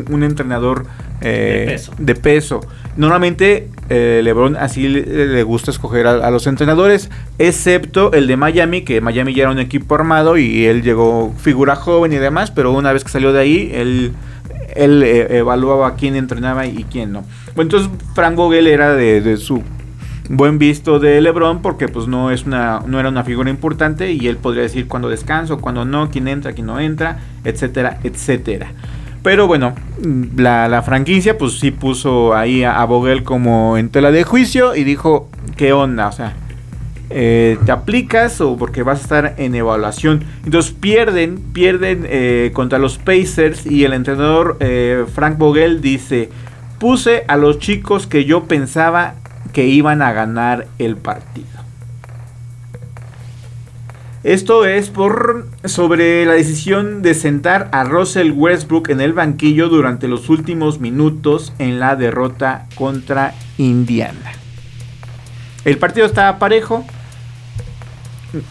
un- 0.07 0.13
un 0.13 0.23
entrenador 0.23 0.85
eh, 1.21 1.63
De 1.65 1.71
peso. 1.73 1.93
de 1.97 2.15
peso. 2.15 2.59
Normalmente 2.97 3.69
eh, 3.89 4.21
LeBron 4.23 4.55
así 4.57 4.87
le, 4.89 5.27
le 5.27 5.43
gusta 5.43 5.71
escoger 5.71 6.05
a, 6.07 6.11
a 6.27 6.31
los 6.31 6.47
entrenadores, 6.47 7.09
excepto 7.39 8.11
el 8.13 8.27
de 8.27 8.37
Miami, 8.37 8.81
que 8.81 9.01
Miami 9.01 9.33
ya 9.33 9.43
era 9.43 9.51
un 9.51 9.59
equipo 9.59 9.95
armado 9.95 10.37
y 10.37 10.65
él 10.65 10.81
llegó 10.83 11.33
figura 11.37 11.75
joven 11.75 12.11
y 12.13 12.17
demás, 12.17 12.51
pero 12.51 12.71
una 12.71 12.91
vez 12.93 13.03
que 13.03 13.09
salió 13.11 13.31
de 13.33 13.39
ahí, 13.41 13.71
él, 13.73 14.13
él 14.75 15.03
eh, 15.03 15.37
evaluaba 15.37 15.95
quién 15.95 16.15
entrenaba 16.15 16.65
y 16.65 16.85
quién 16.85 17.13
no. 17.13 17.23
Bueno, 17.55 17.71
entonces 17.71 17.89
Frank 18.13 18.35
Vogel 18.35 18.67
era 18.67 18.93
de, 18.93 19.37
su 19.37 19.63
buen 20.29 20.57
visto 20.57 20.99
de 20.99 21.19
LeBron 21.21 21.61
porque 21.61 21.89
pues 21.89 22.07
no 22.07 22.31
es 22.31 22.45
una 22.45 22.81
no 22.87 22.97
era 22.97 23.09
una 23.09 23.25
figura 23.25 23.49
importante 23.49 24.13
y 24.13 24.27
él 24.27 24.37
podría 24.37 24.63
decir 24.63 24.87
cuándo 24.87 25.09
descanso, 25.09 25.59
cuándo 25.59 25.85
no, 25.85 26.09
quién 26.09 26.27
entra, 26.27 26.53
quién 26.53 26.67
no 26.67 26.79
entra, 26.79 27.19
etcétera, 27.43 27.99
etcétera. 28.03 28.71
Pero 29.21 29.47
bueno, 29.47 29.73
la, 30.35 30.81
franquicia 30.81 31.37
pues 31.37 31.59
sí 31.59 31.71
puso 31.71 32.35
ahí 32.35 32.63
a, 32.63 32.81
a 32.81 32.85
Vogel 32.85 33.23
como 33.23 33.77
en 33.77 33.89
tela 33.89 34.11
de 34.11 34.23
juicio 34.25 34.75
y 34.75 34.83
dijo, 34.83 35.29
¿qué 35.55 35.71
onda? 35.71 36.07
O 36.07 36.11
sea, 36.11 36.33
eh, 37.15 37.59
te 37.63 37.71
aplicas 37.71 38.41
o 38.41 38.57
porque 38.57 38.81
vas 38.81 38.99
a 38.99 39.03
estar 39.03 39.35
en 39.37 39.53
evaluación. 39.53 40.23
Entonces 40.45 40.71
pierden, 40.71 41.37
pierden 41.53 42.07
eh, 42.09 42.49
contra 42.53 42.79
los 42.79 42.97
Pacers 42.97 43.67
y 43.67 43.85
el 43.85 43.93
entrenador 43.93 44.57
eh, 44.59 45.05
Frank 45.13 45.37
Vogel 45.37 45.79
dice, 45.79 46.31
puse 46.79 47.23
a 47.27 47.37
los 47.37 47.59
chicos 47.59 48.07
que 48.07 48.25
yo 48.25 48.45
pensaba 48.45 49.13
que 49.53 49.67
iban 49.67 50.01
a 50.01 50.11
ganar 50.11 50.65
el 50.79 50.97
partido. 50.97 51.47
Esto 54.23 54.65
es 54.65 54.89
por 54.89 55.47
sobre 55.65 56.25
la 56.25 56.33
decisión 56.33 57.03
de 57.03 57.13
sentar 57.13 57.69
a 57.73 57.83
Russell 57.83 58.31
Westbrook 58.31 58.89
en 58.89 59.01
el 59.01 59.13
banquillo 59.13 59.69
durante 59.69 60.07
los 60.07 60.29
últimos 60.29 60.79
minutos 60.79 61.53
en 61.59 61.79
la 61.79 61.95
derrota 61.95 62.65
contra 62.75 63.35
Indiana. 63.57 64.31
El 65.65 65.77
partido 65.77 66.07
estaba 66.07 66.39
parejo 66.39 66.85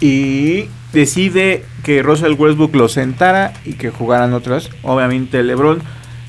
y 0.00 0.66
decide 0.92 1.64
que 1.82 2.02
Russell 2.02 2.34
Westbrook 2.38 2.74
lo 2.74 2.88
sentara 2.88 3.52
y 3.64 3.74
que 3.74 3.90
jugaran 3.90 4.32
otras. 4.34 4.70
Obviamente 4.82 5.42
LeBron, 5.42 5.80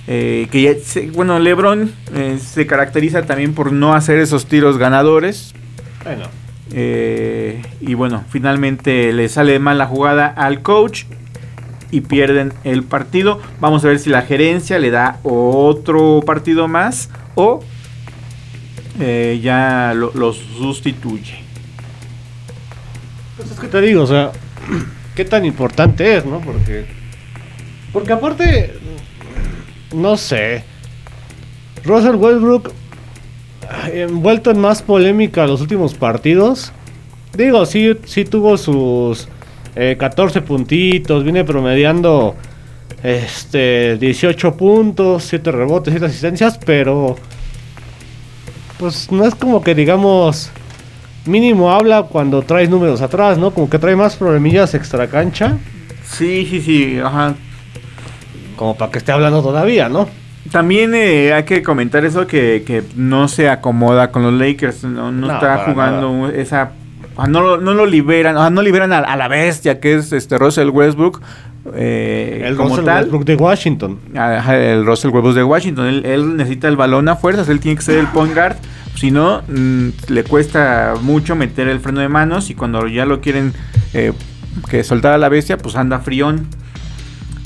eh, 0.07 0.48
que 0.51 0.62
ya, 0.62 0.74
se- 0.83 1.12
bueno, 1.12 1.38
LeBron 1.39 1.91
eh, 2.15 2.39
se 2.43 2.65
caracteriza 2.65 3.24
también 3.24 3.53
por 3.53 3.72
no 3.72 3.93
hacer 3.93 4.19
esos 4.19 4.45
tiros 4.48 4.77
ganadores. 4.77 5.53
Bueno, 6.03 6.24
Eh, 6.75 7.62
y 7.81 7.93
bueno, 7.93 8.24
finalmente 8.29 9.13
le 9.13 9.29
sale 9.29 9.60
mal 9.60 9.77
la 9.77 9.86
jugada 9.86 10.25
al 10.27 10.62
coach 10.63 11.03
y 11.91 12.01
pierden 12.01 12.51
el 12.63 12.81
partido. 12.83 13.39
Vamos 13.60 13.86
a 13.86 13.89
ver 13.89 14.00
si 14.00 14.10
la 14.10 14.24
gerencia 14.24 14.79
le 14.79 14.89
da 14.89 15.19
otro 15.24 16.22
partido 16.25 16.67
más 16.67 17.10
o 17.36 17.63
ya 19.41 19.93
lo, 19.95 20.12
lo 20.15 20.33
sustituye. 20.33 21.36
Pues 23.43 23.55
es 23.55 23.59
que 23.59 23.67
te 23.67 23.81
digo, 23.81 24.03
o 24.03 24.07
sea, 24.07 24.31
qué 25.15 25.25
tan 25.25 25.45
importante 25.45 26.17
es, 26.17 26.25
¿no? 26.25 26.39
Porque. 26.39 26.85
Porque 27.91 28.13
aparte. 28.13 28.73
No 29.93 30.17
sé. 30.17 30.63
Russell 31.83 32.15
Westbrook. 32.15 32.71
Envuelto 33.91 34.51
en 34.51 34.59
más 34.59 34.81
polémica 34.81 35.45
los 35.47 35.62
últimos 35.62 35.93
partidos. 35.93 36.71
Digo, 37.35 37.65
sí, 37.65 37.97
sí 38.05 38.25
tuvo 38.25 38.57
sus 38.57 39.27
eh, 39.75 39.95
14 40.00 40.41
puntitos. 40.41 41.23
Viene 41.23 41.43
promediando. 41.43 42.35
Este. 43.03 43.97
18 43.97 44.55
puntos, 44.55 45.25
7 45.25 45.51
rebotes, 45.51 45.91
7 45.91 46.05
asistencias. 46.05 46.57
Pero. 46.65 47.17
Pues 48.77 49.12
no 49.12 49.25
es 49.25 49.35
como 49.35 49.62
que 49.62 49.75
digamos 49.75 50.51
mínimo 51.25 51.71
habla 51.71 52.03
cuando 52.03 52.41
traes 52.41 52.69
números 52.69 53.01
atrás, 53.01 53.37
¿no? 53.37 53.51
Como 53.51 53.69
que 53.69 53.79
trae 53.79 53.95
más 53.95 54.15
problemillas 54.15 54.73
extra 54.73 55.07
cancha, 55.07 55.57
Sí, 56.05 56.45
sí, 56.49 56.61
sí, 56.61 56.99
ajá. 57.03 57.33
como 58.55 58.75
para 58.77 58.91
que 58.91 58.97
esté 58.99 59.11
hablando 59.11 59.41
todavía, 59.41 59.89
¿no? 59.89 60.07
También 60.51 60.93
eh, 60.93 61.33
hay 61.33 61.43
que 61.43 61.63
comentar 61.63 62.03
eso 62.05 62.27
que, 62.27 62.63
que 62.67 62.83
no 62.95 63.27
se 63.27 63.49
acomoda 63.49 64.11
con 64.11 64.23
los 64.23 64.33
Lakers, 64.33 64.83
no, 64.83 65.11
no 65.11 65.27
No, 65.27 65.33
está 65.33 65.59
jugando 65.65 66.27
esa... 66.29 66.71
ah, 67.17 67.27
No, 67.27 67.41
lo- 67.41 67.57
no 67.57 67.73
lo 67.73 67.85
liberan, 67.85 68.37
ah, 68.37 68.49
no 68.49 68.61
liberan 68.61 68.91
a, 68.91 68.99
a 68.99 69.15
la 69.15 69.27
bestia 69.29 69.79
que 69.79 69.95
es 69.95 70.11
este 70.11 70.37
Russell 70.37 70.69
Westbrook 70.69 71.21
eh, 71.73 72.43
El 72.45 72.57
como 72.57 72.69
Russell 72.71 72.85
tal. 72.85 72.97
Westbrook 73.03 73.23
de 73.25 73.35
Washington. 73.35 73.99
Ajá, 74.15 74.57
el 74.59 74.85
Russell 74.85 75.11
Westbrook 75.11 75.33
de 75.35 75.43
Washington. 75.45 75.85
Él, 75.87 76.05
él 76.05 76.35
necesita 76.35 76.67
el 76.67 76.75
balón 76.75 77.07
a 77.07 77.15
fuerzas, 77.15 77.47
él 77.47 77.61
tiene 77.61 77.77
que 77.77 77.83
ser 77.83 77.99
el 77.99 78.07
point 78.07 78.33
guard. 78.35 78.57
Si 78.95 79.12
no, 79.12 79.41
mm, 79.47 79.89
le 80.09 80.23
cuesta 80.23 80.93
mucho 81.01 81.35
meter 81.35 81.67
el 81.67 81.79
freno 81.79 82.00
de 82.00 82.09
manos 82.09 82.50
y 82.50 82.55
cuando 82.55 82.88
ya 82.88 83.05
lo 83.05 83.21
quieren 83.21 83.53
eh, 83.93 84.13
que 84.69 84.83
soltar 84.83 85.13
a 85.13 85.17
la 85.17 85.29
bestia, 85.29 85.58
pues 85.58 85.75
anda 85.75 85.99
frión. 85.99 86.47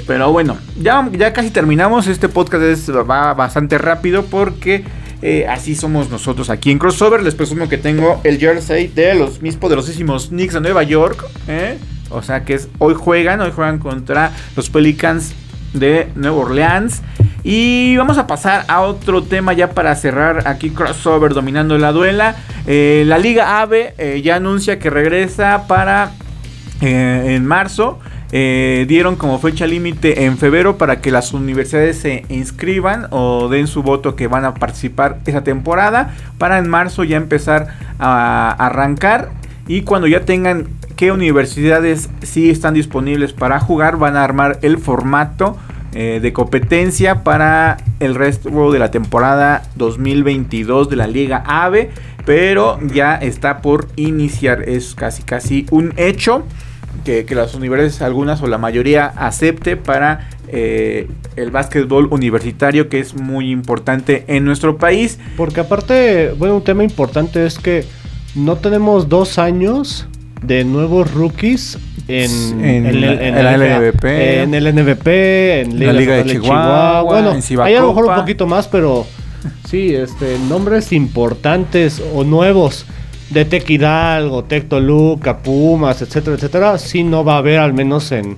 Pero 0.06 0.32
bueno, 0.32 0.58
ya, 0.80 1.10
ya 1.12 1.34
casi 1.34 1.50
terminamos. 1.50 2.08
Este 2.08 2.30
podcast 2.30 2.64
es- 2.64 2.90
va 2.92 3.34
bastante 3.34 3.78
rápido 3.78 4.26
porque 4.26 4.84
eh, 5.22 5.46
así 5.50 5.76
somos 5.76 6.10
nosotros 6.10 6.50
aquí 6.50 6.72
en 6.72 6.80
Crossover. 6.80 7.24
Les 7.24 7.36
presumo 7.36 7.68
que 7.68 7.78
tengo 7.78 8.22
el 8.24 8.38
jersey 8.40 8.88
de 8.88 9.16
los 9.16 9.42
mis 9.42 9.56
poderosísimos 9.56 10.28
Knicks 10.30 10.54
de 10.54 10.62
Nueva 10.62 10.84
York. 10.84 11.26
¿eh? 11.48 11.78
O 12.10 12.22
sea 12.22 12.46
que 12.46 12.54
es, 12.54 12.70
hoy 12.78 12.94
juegan, 12.94 13.42
hoy 13.42 13.52
juegan 13.54 13.80
contra 13.80 14.32
los 14.56 14.70
Pelicans 14.70 15.34
de 15.74 16.08
Nueva 16.16 16.38
Orleans. 16.38 17.02
Y 17.50 17.96
vamos 17.96 18.18
a 18.18 18.28
pasar 18.28 18.66
a 18.68 18.82
otro 18.82 19.24
tema 19.24 19.54
ya 19.54 19.70
para 19.70 19.96
cerrar 19.96 20.50
aquí 20.50 20.70
Crossover 20.70 21.34
dominando 21.34 21.78
la 21.78 21.94
duela. 21.94 22.36
Eh, 22.66 23.06
la 23.08 23.18
Liga 23.18 23.62
AVE 23.62 23.94
eh, 23.98 24.22
ya 24.22 24.36
anuncia 24.36 24.80
que 24.80 24.90
regresa 24.90 25.66
para 25.66 26.12
eh, 26.82 27.36
en 27.38 27.46
marzo. 27.46 28.00
Dieron 28.30 29.16
como 29.16 29.40
fecha 29.40 29.66
límite 29.66 30.26
en 30.26 30.38
febrero 30.38 30.78
para 30.78 31.00
que 31.00 31.10
las 31.10 31.32
universidades 31.32 32.00
se 32.00 32.26
inscriban 32.28 33.08
o 33.12 33.48
den 33.48 33.68
su 33.68 33.82
voto 33.82 34.18
que 34.18 34.28
van 34.28 34.44
a 34.44 34.56
participar 34.56 35.20
esa 35.26 35.46
temporada 35.46 36.14
para 36.38 36.58
en 36.58 36.68
marzo 36.68 37.06
ya 37.06 37.16
empezar 37.16 37.70
a 37.98 38.52
arrancar 38.60 39.30
y 39.70 39.84
cuando 39.84 40.08
ya 40.08 40.26
tengan 40.26 40.68
qué 40.98 41.14
universidades 41.14 42.10
sí 42.22 42.50
están 42.50 42.74
disponibles 42.74 43.32
para 43.32 43.62
jugar 43.62 43.96
van 43.96 44.18
a 44.18 44.26
armar 44.26 44.60
el 44.62 44.78
formato 44.78 45.58
eh, 46.00 46.20
de 46.22 46.32
competencia 46.32 47.24
para 47.24 47.78
el 48.00 48.14
resto 48.14 48.72
de 48.72 48.78
la 48.78 48.92
temporada 48.92 49.64
2022 49.78 50.92
de 50.92 50.96
la 50.96 51.08
Liga 51.08 51.44
AVE 51.48 51.90
pero 52.24 52.78
ya 52.94 53.16
está 53.16 53.64
por 53.64 53.88
iniciar 53.96 54.62
es 54.70 54.94
casi 54.94 55.24
casi 55.24 55.66
un 55.72 55.96
hecho 55.98 56.44
que, 57.04 57.26
que 57.26 57.34
las 57.34 57.56
universidades, 57.56 58.04
algunas 58.04 58.44
o 58.44 58.48
la 58.48 58.60
mayoría, 58.60 59.08
acepte 59.08 59.76
para 59.76 60.30
eh, 60.50 61.08
el 61.36 61.52
básquetbol 61.52 62.08
universitario, 62.12 62.90
que 62.90 63.00
es 63.00 63.16
muy 63.16 63.50
importante 63.50 64.24
en 64.28 64.46
nuestro 64.46 64.78
país. 64.78 65.20
Porque 65.36 65.62
aparte, 65.62 66.34
bueno, 66.38 66.58
un 66.58 66.64
tema 66.64 66.84
importante 66.84 67.46
es 67.46 67.58
que 67.58 67.86
no 68.36 68.58
tenemos 68.58 69.10
dos 69.10 69.40
años 69.40 70.08
de 70.42 70.64
nuevos 70.64 71.14
rookies 71.14 71.80
en, 72.08 72.64
En 72.66 72.86
el, 72.86 73.02
la 73.02 73.14
en 73.14 73.36
la 73.44 73.58
LVP, 73.58 74.06
en 74.44 74.54
el 74.54 74.68
en 74.68 74.76
la 75.86 75.94
Liga 75.94 76.14
de 76.16 76.20
Estatal 76.22 76.42
Chihuahua, 76.42 77.02
Bueno, 77.02 77.32
en 77.34 77.60
ahí 77.62 77.76
a 77.76 77.82
lo 77.82 77.88
mejor 77.90 78.06
un 78.06 78.16
poquito 78.16 78.48
más, 78.48 78.68
pero 78.68 79.06
sí, 79.70 79.94
este, 79.94 80.38
nombres 80.50 80.92
importantes 80.94 82.02
o 82.16 82.24
nuevos 82.24 82.86
de 83.30 83.44
Tec 83.46 83.70
Hidalgo, 83.70 84.46
Tec 84.46 84.70
Toluca, 84.70 85.38
Pumas, 85.40 86.02
etcétera, 86.02 86.36
etcétera, 86.38 86.78
sí 86.78 87.04
no 87.04 87.26
va 87.26 87.36
a 87.36 87.38
haber 87.40 87.60
al 87.60 87.74
menos 87.74 88.12
en, 88.14 88.38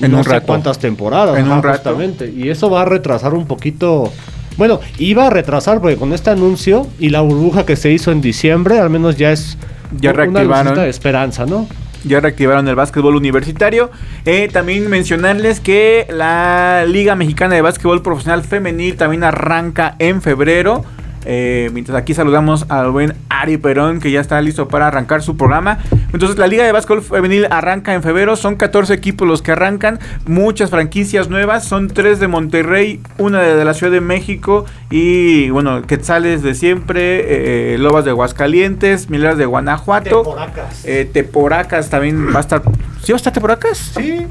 En 0.00 0.12
no 0.12 0.18
un 0.18 0.24
sé 0.24 0.30
rato. 0.30 0.46
cuántas 0.46 0.78
temporadas. 0.78 1.36
En 1.36 1.46
un 1.46 1.52
ajá, 1.54 1.62
rato. 1.62 1.78
justamente. 1.90 2.32
Y 2.34 2.48
eso 2.48 2.70
va 2.70 2.82
a 2.82 2.84
retrasar 2.84 3.34
un 3.34 3.46
poquito. 3.46 4.12
Bueno, 4.56 4.78
iba 4.98 5.26
a 5.26 5.30
retrasar 5.30 5.80
porque 5.80 5.96
con 5.96 6.12
este 6.12 6.30
anuncio 6.30 6.86
y 7.00 7.08
la 7.10 7.20
burbuja 7.22 7.66
que 7.66 7.74
se 7.74 7.90
hizo 7.92 8.12
en 8.12 8.20
diciembre, 8.20 8.78
al 8.78 8.90
menos 8.90 9.16
ya 9.16 9.32
es 9.32 9.56
Ya 10.00 10.10
una 10.12 10.24
reactivaron. 10.24 10.74
de 10.76 10.88
esperanza, 10.88 11.44
¿no? 11.46 11.66
Ya 12.04 12.20
reactivaron 12.20 12.68
el 12.68 12.74
básquetbol 12.74 13.16
universitario. 13.16 13.90
Eh, 14.24 14.48
también 14.52 14.88
mencionarles 14.88 15.60
que 15.60 16.06
la 16.10 16.84
Liga 16.86 17.14
Mexicana 17.14 17.54
de 17.54 17.62
Básquetbol 17.62 18.02
Profesional 18.02 18.42
Femenil 18.44 18.96
también 18.96 19.24
arranca 19.24 19.96
en 19.98 20.22
febrero. 20.22 20.84
Eh, 21.24 21.70
mientras 21.72 21.96
aquí 21.96 22.14
saludamos 22.14 22.66
al 22.68 22.90
buen 22.90 23.14
Ari 23.28 23.56
Perón, 23.58 24.00
que 24.00 24.10
ya 24.10 24.20
está 24.20 24.40
listo 24.40 24.68
para 24.68 24.86
arrancar 24.86 25.22
su 25.22 25.36
programa. 25.36 25.78
Entonces, 26.12 26.38
la 26.38 26.46
Liga 26.46 26.64
de 26.64 26.72
Básquetbol 26.72 27.02
Femenil 27.02 27.46
arranca 27.50 27.94
en 27.94 28.02
febrero. 28.02 28.36
Son 28.36 28.56
14 28.56 28.94
equipos 28.94 29.26
los 29.26 29.42
que 29.42 29.52
arrancan. 29.52 29.98
Muchas 30.26 30.70
franquicias 30.70 31.28
nuevas. 31.28 31.64
Son 31.64 31.88
3 31.88 32.20
de 32.20 32.28
Monterrey, 32.28 33.00
una 33.18 33.40
de, 33.42 33.64
la 33.64 33.74
Ciudad 33.74 33.92
de 33.92 34.00
México. 34.00 34.64
Y 34.90 35.50
bueno, 35.50 35.82
Quetzales 35.82 36.42
de 36.42 36.54
siempre. 36.54 37.74
eh, 37.74 37.78
Lobas 37.78 38.04
de 38.04 38.10
Aguascalientes. 38.10 39.10
Mileras 39.10 39.38
de 39.38 39.46
Guanajuato. 39.46 40.36
Eh, 40.84 41.08
Teporacas 41.12 41.90
también 41.90 42.28
va 42.34 42.38
a 42.38 42.40
estar. 42.40 42.62
¿Sí 43.02 43.12
va 43.12 43.16
a 43.16 43.18
estar 43.18 43.32
Teporacas? 43.32 43.92
Sí, 43.96 44.26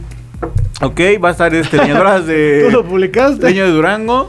Ok, 0.82 1.00
va 1.23 1.30
a 1.30 1.32
estar 1.32 1.54
este, 1.56 1.78
Leñadoras 1.78 2.28
de. 2.28 2.65
tú 2.69 2.71
lo 2.71 2.86
publicaste. 2.86 3.50
Leño 3.50 3.65
de 3.65 3.71
Durango. 3.71 4.28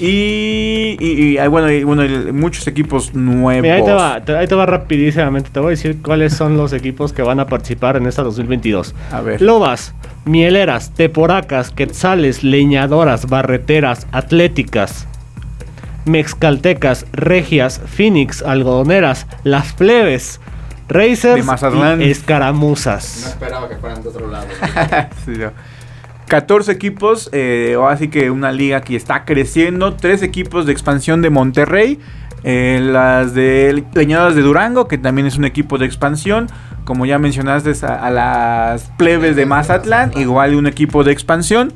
Y, 0.00 0.96
y, 1.00 1.38
y, 1.40 1.46
bueno, 1.48 1.70
y, 1.70 1.82
bueno, 1.82 2.04
y 2.04 2.32
muchos 2.32 2.66
equipos 2.68 3.14
nuevos. 3.14 3.62
Mira, 3.62 3.74
ahí 3.76 3.84
te 3.84 3.92
va, 3.92 4.24
te- 4.24 4.36
ahí 4.36 4.46
te 4.46 4.54
va 4.54 4.64
rapidísimamente. 4.66 5.50
Te 5.50 5.58
voy 5.60 5.68
a 5.68 5.70
decir 5.70 5.98
cuáles 6.02 6.32
son 6.34 6.56
los 6.56 6.72
equipos 6.72 7.12
que 7.12 7.22
van 7.22 7.40
a 7.40 7.46
participar 7.46 7.96
en 7.96 8.06
esta 8.06 8.22
2022. 8.22 8.94
A 9.12 9.20
ver. 9.22 9.42
Lobas, 9.42 9.94
Mieleras, 10.24 10.94
Teporacas, 10.94 11.70
Quetzales, 11.70 12.44
Leñadoras, 12.44 13.26
Barreteras, 13.28 14.06
Atléticas, 14.12 15.06
Mexcaltecas, 16.04 17.06
Regias, 17.12 17.80
Phoenix, 17.86 18.42
Algodoneras, 18.42 19.26
Las 19.44 19.72
Plebes, 19.72 20.40
Racers 20.88 21.44
y 21.44 21.46
No 21.46 21.92
Escaramuzas. 22.00 23.26
esperaba 23.26 23.68
que 23.68 23.76
fueran 23.76 24.02
de 24.02 24.08
otro 24.08 24.30
lado. 24.30 24.46
Sí, 25.24 25.32
yo. 25.38 25.50
14 26.28 26.70
equipos, 26.70 27.28
eh, 27.32 27.76
así 27.88 28.08
que 28.08 28.30
una 28.30 28.52
liga 28.52 28.82
que 28.82 28.94
está 28.96 29.24
creciendo. 29.24 29.94
Tres 29.94 30.22
equipos 30.22 30.66
de 30.66 30.72
expansión 30.72 31.22
de 31.22 31.30
Monterrey. 31.30 31.98
eh, 32.44 32.78
las 32.80 33.34
de 33.34 33.84
Leñadas 33.94 34.36
de 34.36 34.42
Durango, 34.42 34.86
que 34.86 34.96
también 34.96 35.26
es 35.26 35.36
un 35.36 35.44
equipo 35.44 35.76
de 35.76 35.86
expansión. 35.86 36.46
Como 36.84 37.04
ya 37.04 37.18
mencionaste, 37.18 37.72
a, 37.84 38.10
las 38.10 38.84
plebes 38.96 39.34
de 39.34 39.44
Mazatlán, 39.44 40.12
igual 40.16 40.54
un 40.54 40.66
equipo 40.68 41.02
de 41.02 41.12
expansión. 41.12 41.72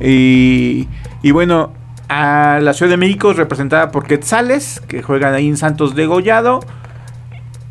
Y, 0.00 0.86
y 1.22 1.32
bueno, 1.32 1.72
a 2.08 2.60
la 2.62 2.72
Ciudad 2.74 2.90
de 2.90 2.96
México 2.96 3.32
es 3.32 3.36
representada 3.36 3.90
por 3.90 4.06
Quetzales, 4.06 4.80
que 4.86 5.02
juegan 5.02 5.34
ahí 5.34 5.48
en 5.48 5.56
Santos 5.56 5.94
de 5.94 6.06
Gollado. 6.06 6.60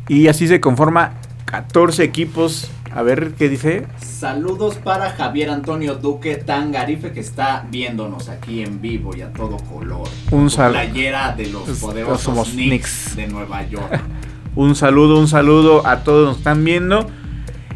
Y 0.06 0.28
así 0.28 0.46
se 0.46 0.60
conforma 0.60 1.12
14 1.46 2.04
equipos. 2.04 2.70
A 2.94 3.02
ver 3.02 3.32
qué 3.38 3.48
dice. 3.48 3.86
Saludos 4.00 4.76
para 4.76 5.10
Javier 5.10 5.50
Antonio 5.50 5.94
Duque 5.96 6.36
Tangarife 6.36 7.12
que 7.12 7.20
está 7.20 7.64
viéndonos 7.70 8.28
aquí 8.28 8.62
en 8.62 8.80
vivo 8.80 9.14
y 9.16 9.20
a 9.22 9.32
todo 9.32 9.56
color. 9.58 10.08
Un 10.30 10.50
Su 10.50 10.56
sal- 10.56 10.72
playera 10.72 11.32
de 11.36 11.46
los 11.48 11.68
Es- 11.68 11.78
poderosos 11.78 12.20
somos 12.22 12.48
Knicks, 12.50 13.14
de 13.16 13.26
Nueva 13.28 13.66
York. 13.68 14.00
Un 14.56 14.74
saludo, 14.74 15.20
un 15.20 15.28
saludo 15.28 15.86
a 15.86 15.98
todos 16.02 16.26
los 16.26 16.36
que 16.36 16.40
están 16.40 16.64
viendo. 16.64 17.06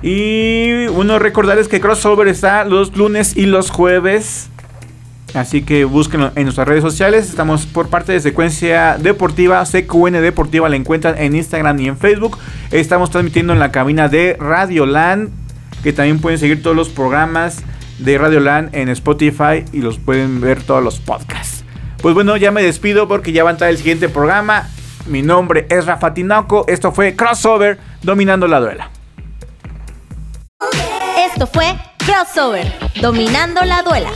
Y 0.02 0.86
uno 0.88 1.20
recordarles 1.20 1.68
que 1.68 1.80
Crossover 1.80 2.26
está 2.26 2.64
los 2.64 2.96
lunes 2.96 3.36
y 3.36 3.46
los 3.46 3.70
jueves. 3.70 4.50
Así 5.34 5.62
que 5.62 5.84
búsquenlo 5.84 6.30
en 6.36 6.44
nuestras 6.44 6.68
redes 6.68 6.82
sociales. 6.82 7.28
Estamos 7.28 7.66
por 7.66 7.88
parte 7.88 8.12
de 8.12 8.20
Secuencia 8.20 8.98
Deportiva, 8.98 9.64
CQN 9.64 10.20
Deportiva. 10.20 10.68
La 10.68 10.76
encuentran 10.76 11.16
en 11.18 11.34
Instagram 11.34 11.78
y 11.80 11.88
en 11.88 11.96
Facebook. 11.96 12.38
Estamos 12.70 13.10
transmitiendo 13.10 13.52
en 13.52 13.58
la 13.58 13.72
cabina 13.72 14.08
de 14.08 14.36
Radio 14.38 14.84
Land. 14.84 15.30
Que 15.82 15.92
también 15.92 16.20
pueden 16.20 16.38
seguir 16.38 16.62
todos 16.62 16.76
los 16.76 16.90
programas 16.90 17.62
de 17.98 18.18
Radio 18.18 18.40
Land 18.40 18.74
en 18.74 18.88
Spotify. 18.90 19.64
Y 19.72 19.80
los 19.80 19.98
pueden 19.98 20.40
ver 20.40 20.62
todos 20.62 20.82
los 20.82 21.00
podcasts. 21.00 21.64
Pues 22.02 22.14
bueno, 22.14 22.36
ya 22.36 22.50
me 22.50 22.62
despido 22.62 23.08
porque 23.08 23.32
ya 23.32 23.44
va 23.44 23.50
a 23.50 23.52
entrar 23.52 23.70
el 23.70 23.78
siguiente 23.78 24.08
programa. 24.08 24.68
Mi 25.06 25.22
nombre 25.22 25.66
es 25.70 25.86
Rafa 25.86 26.12
Tinoco. 26.12 26.64
Esto 26.68 26.92
fue 26.92 27.16
Crossover 27.16 27.78
Dominando 28.02 28.46
la 28.46 28.60
Duela. 28.60 28.90
Esto 31.32 31.46
fue 31.46 31.76
Crossover, 32.04 32.72
dominando 33.00 33.62
la 33.62 33.82
duela. 33.82 34.10